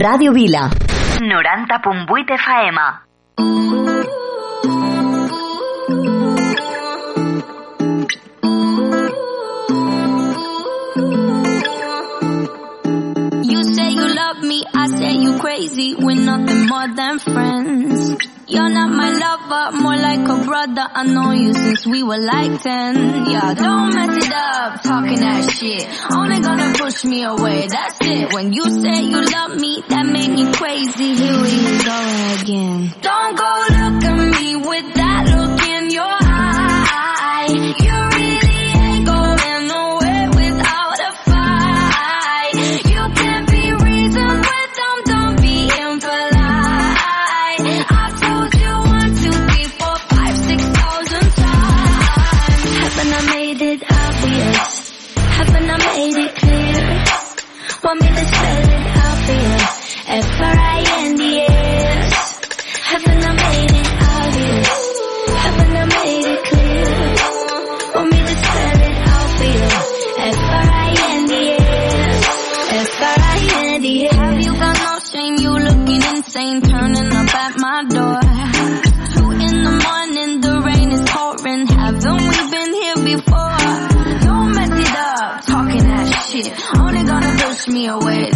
Radio 0.00 0.32
Vila. 0.32 0.70
90.8 1.20 2.38
FM. 2.38 3.90
You 13.42 13.64
say 13.74 13.90
you 13.90 14.14
love 14.14 14.42
me, 14.42 14.62
I 14.74 14.86
say 14.86 15.12
you 15.16 15.38
crazy. 15.38 15.94
We're 15.98 16.14
nothing 16.14 16.66
more 16.66 16.88
than 16.94 17.18
friends. 17.18 18.39
You're 18.50 18.68
not 18.68 18.90
my 18.90 19.10
lover, 19.10 19.76
more 19.80 19.96
like 19.96 20.26
a 20.28 20.44
brother. 20.44 20.86
I 20.92 21.04
know 21.04 21.30
you 21.30 21.54
since 21.54 21.86
we 21.86 22.02
were 22.02 22.18
like 22.18 22.60
10. 22.60 23.26
Yeah, 23.30 23.54
don't 23.54 23.94
mess 23.94 24.26
it 24.26 24.32
up, 24.32 24.82
talking 24.82 25.20
that 25.20 25.52
shit. 25.52 25.86
Only 26.12 26.40
gonna 26.40 26.72
push 26.76 27.04
me 27.04 27.22
away, 27.22 27.68
that's 27.68 27.98
it. 28.00 28.32
When 28.32 28.52
you 28.52 28.64
say 28.64 29.02
you 29.04 29.20
love 29.22 29.54
me, 29.54 29.84
that 29.88 30.04
made 30.04 30.30
me 30.30 30.52
crazy. 30.52 31.14
Here 31.14 31.40
we 31.40 31.78
go 31.84 31.98
again. 32.42 32.92
Don't 33.00 33.36
go 33.38 33.50
look 33.70 34.04
at 34.04 34.40
me 34.40 34.56
with 34.56 34.94
that 34.94 35.26
look. 35.30 35.39
away. 87.90 88.30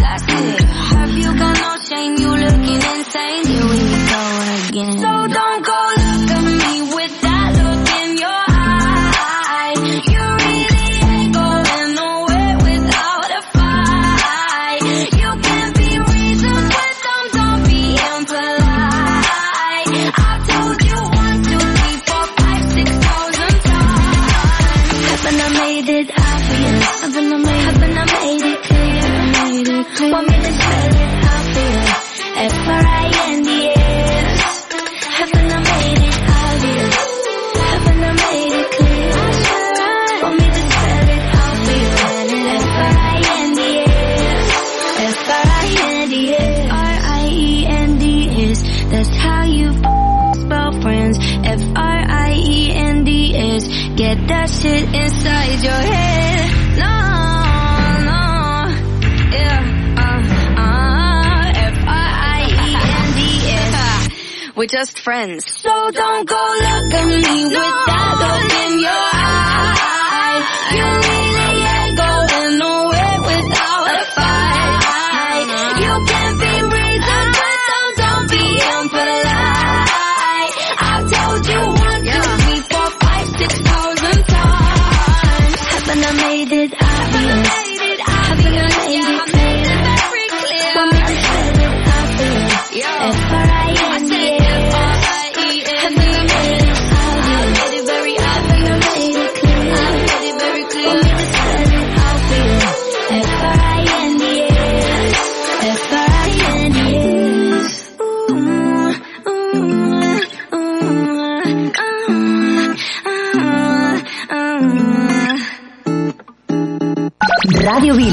we're 64.64 64.78
just 64.80 65.00
friends. 65.00 65.44
So 65.60 65.90
don't 65.90 66.26
go 66.26 66.56
looking 66.60 67.08
me 67.08 67.42
no. 67.42 67.48
with 67.50 67.86
that 67.86 68.16
look 68.20 68.52
in 68.64 68.80
your 68.80 69.13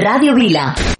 Radio 0.00 0.32
Vila. 0.32 0.99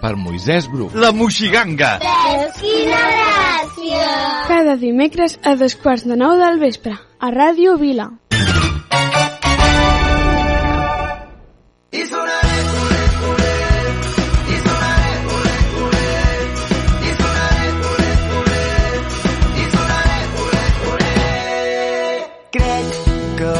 per 0.00 0.16
Moisès 0.16 0.66
Bru. 0.70 0.90
La 0.94 1.12
Moixiganga! 1.12 1.98
Veus 2.04 2.62
quina 2.62 3.04
gràcia! 3.18 4.08
Cada 4.48 4.76
dimecres 4.80 5.38
a 5.44 5.54
dos 5.60 5.76
quarts 5.76 6.08
de 6.08 6.18
nou 6.18 6.38
del 6.40 6.58
vespre, 6.62 6.96
a 6.96 7.32
Ràdio 7.34 7.76
Vila. 7.80 8.10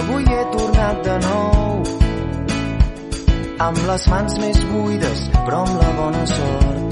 Avui 0.00 0.24
he 0.24 0.44
tornat 0.52 1.00
de 1.04 1.14
nou 1.24 1.82
amb 3.66 3.80
les 3.90 4.06
mans 4.08 4.36
més 4.40 4.60
buides, 4.70 5.24
però 5.46 5.58
amb 5.66 5.76
la 5.82 5.90
bona 5.98 6.24
sort. 6.30 6.90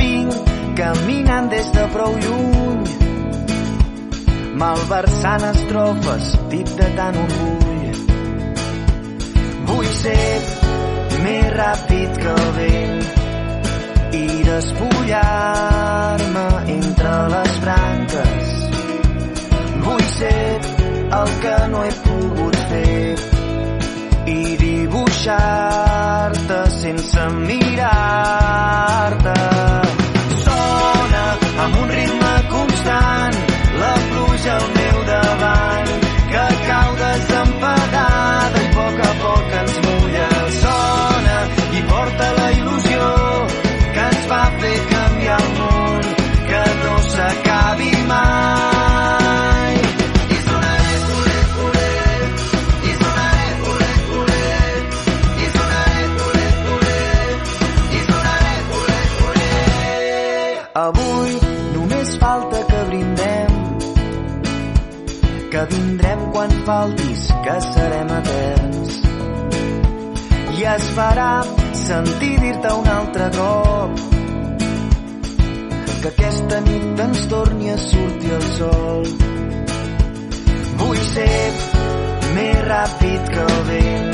Vinc 0.00 0.32
caminant 0.78 1.46
des 1.52 1.68
de 1.76 1.84
prou 1.94 2.12
lluny, 2.26 2.84
malversant 4.62 5.44
estrofes, 5.50 6.26
dit 6.54 6.68
de 6.80 6.88
tant 6.98 7.16
orgull. 7.24 7.92
Vull 9.70 9.90
ser 10.00 10.32
més 11.26 11.46
ràpid 11.58 12.10
que 12.24 12.32
el 12.34 12.48
vent 12.58 13.00
i 14.14 14.26
despullar-me 14.46 16.46
entre 16.78 17.14
les 17.32 17.52
branques 17.64 18.44
Vull 19.84 20.04
ser 20.16 20.60
el 21.18 21.28
que 21.42 21.56
no 21.72 21.80
he 21.84 21.92
pogut 22.04 22.56
fer 22.70 23.13
dibuixar-te 25.24 26.70
sense 26.70 27.28
mirar-te. 27.46 28.54
Que 67.44 67.60
serem 67.60 68.08
eterns. 68.18 68.92
I 70.56 70.62
es 70.70 70.84
farà 70.96 71.32
sentir 71.76 72.36
dir-te 72.40 72.70
un 72.72 72.86
altre 72.88 73.26
cop 73.36 73.98
que 76.04 76.08
aquesta 76.12 76.60
nit 76.64 77.02
ens 77.04 77.26
torni 77.32 77.68
a 77.72 77.76
sortir 77.82 78.32
el 78.38 78.46
sol. 78.54 79.04
Vull 80.80 81.02
ser 81.10 81.36
més 82.38 82.62
ràpid 82.68 83.28
que 83.34 83.42
el 83.44 83.60
vent 83.68 84.10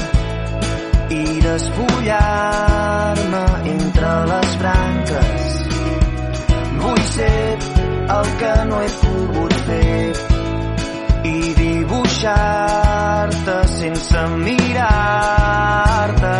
i 1.20 1.22
despullar-me 1.46 3.44
entre 3.76 4.10
les 4.32 4.58
branques. 4.64 5.56
Vull 6.82 7.02
ser 7.14 7.46
el 8.18 8.34
que 8.42 8.54
no 8.72 8.82
he 8.82 8.90
pogut 9.06 9.54
fer 9.70 10.04
i 11.30 11.38
dibuixar-te 11.62 12.69
sense 14.00 14.36
mirar-te. 14.44 16.36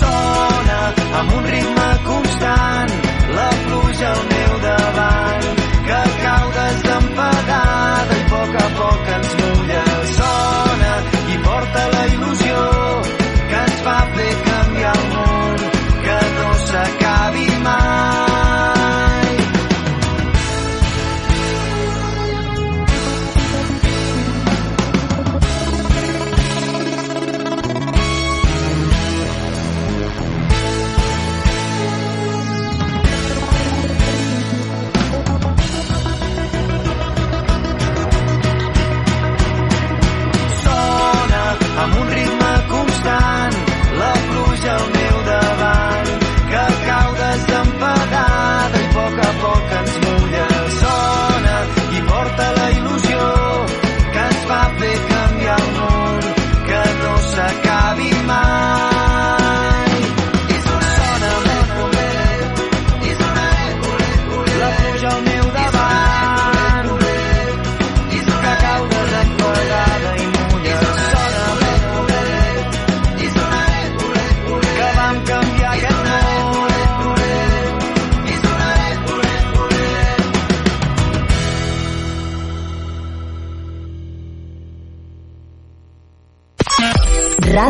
Sona 0.00 0.80
amb 1.20 1.32
un 1.38 1.44
ritme 1.52 1.88
constant 2.08 2.92
la 3.36 3.50
pluja 3.64 4.08
al 4.14 4.22
meu 4.32 4.52
davant 4.66 5.46
que 5.88 6.00
cau 6.24 6.46
desempadada 6.58 8.18
i 8.18 8.22
a 8.24 8.28
poc 8.34 8.52
a 8.64 8.68
poc 8.80 9.02
ens 9.16 9.32
mulla. 9.42 9.84
Sona 10.18 10.94
i 11.34 11.36
porta 11.46 11.82
la 11.94 12.04
il·lusió 12.14 12.47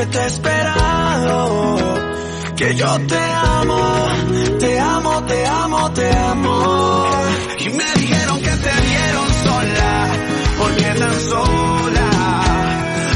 que 0.00 0.06
te 0.06 0.18
he 0.18 0.26
esperado. 0.26 1.76
Que 2.56 2.74
yo 2.74 2.86
te 3.06 3.18
amo, 3.18 4.06
te 4.58 4.78
amo, 4.78 5.24
te 5.24 5.46
amo, 5.46 5.92
te 5.92 6.16
amo. 6.16 7.04
Y 7.58 7.68
me 7.70 7.92
dijeron 8.00 8.40
que 8.40 8.50
te 8.50 8.72
vieron 8.88 9.28
sola, 9.44 10.08
porque 10.58 10.84
tan 11.00 11.20
sola. 11.20 12.10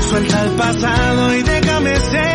Suelta 0.08 0.42
el 0.42 0.50
pasado 0.50 1.34
y 1.34 1.42
déjame 1.42 1.96
ser. 1.96 2.33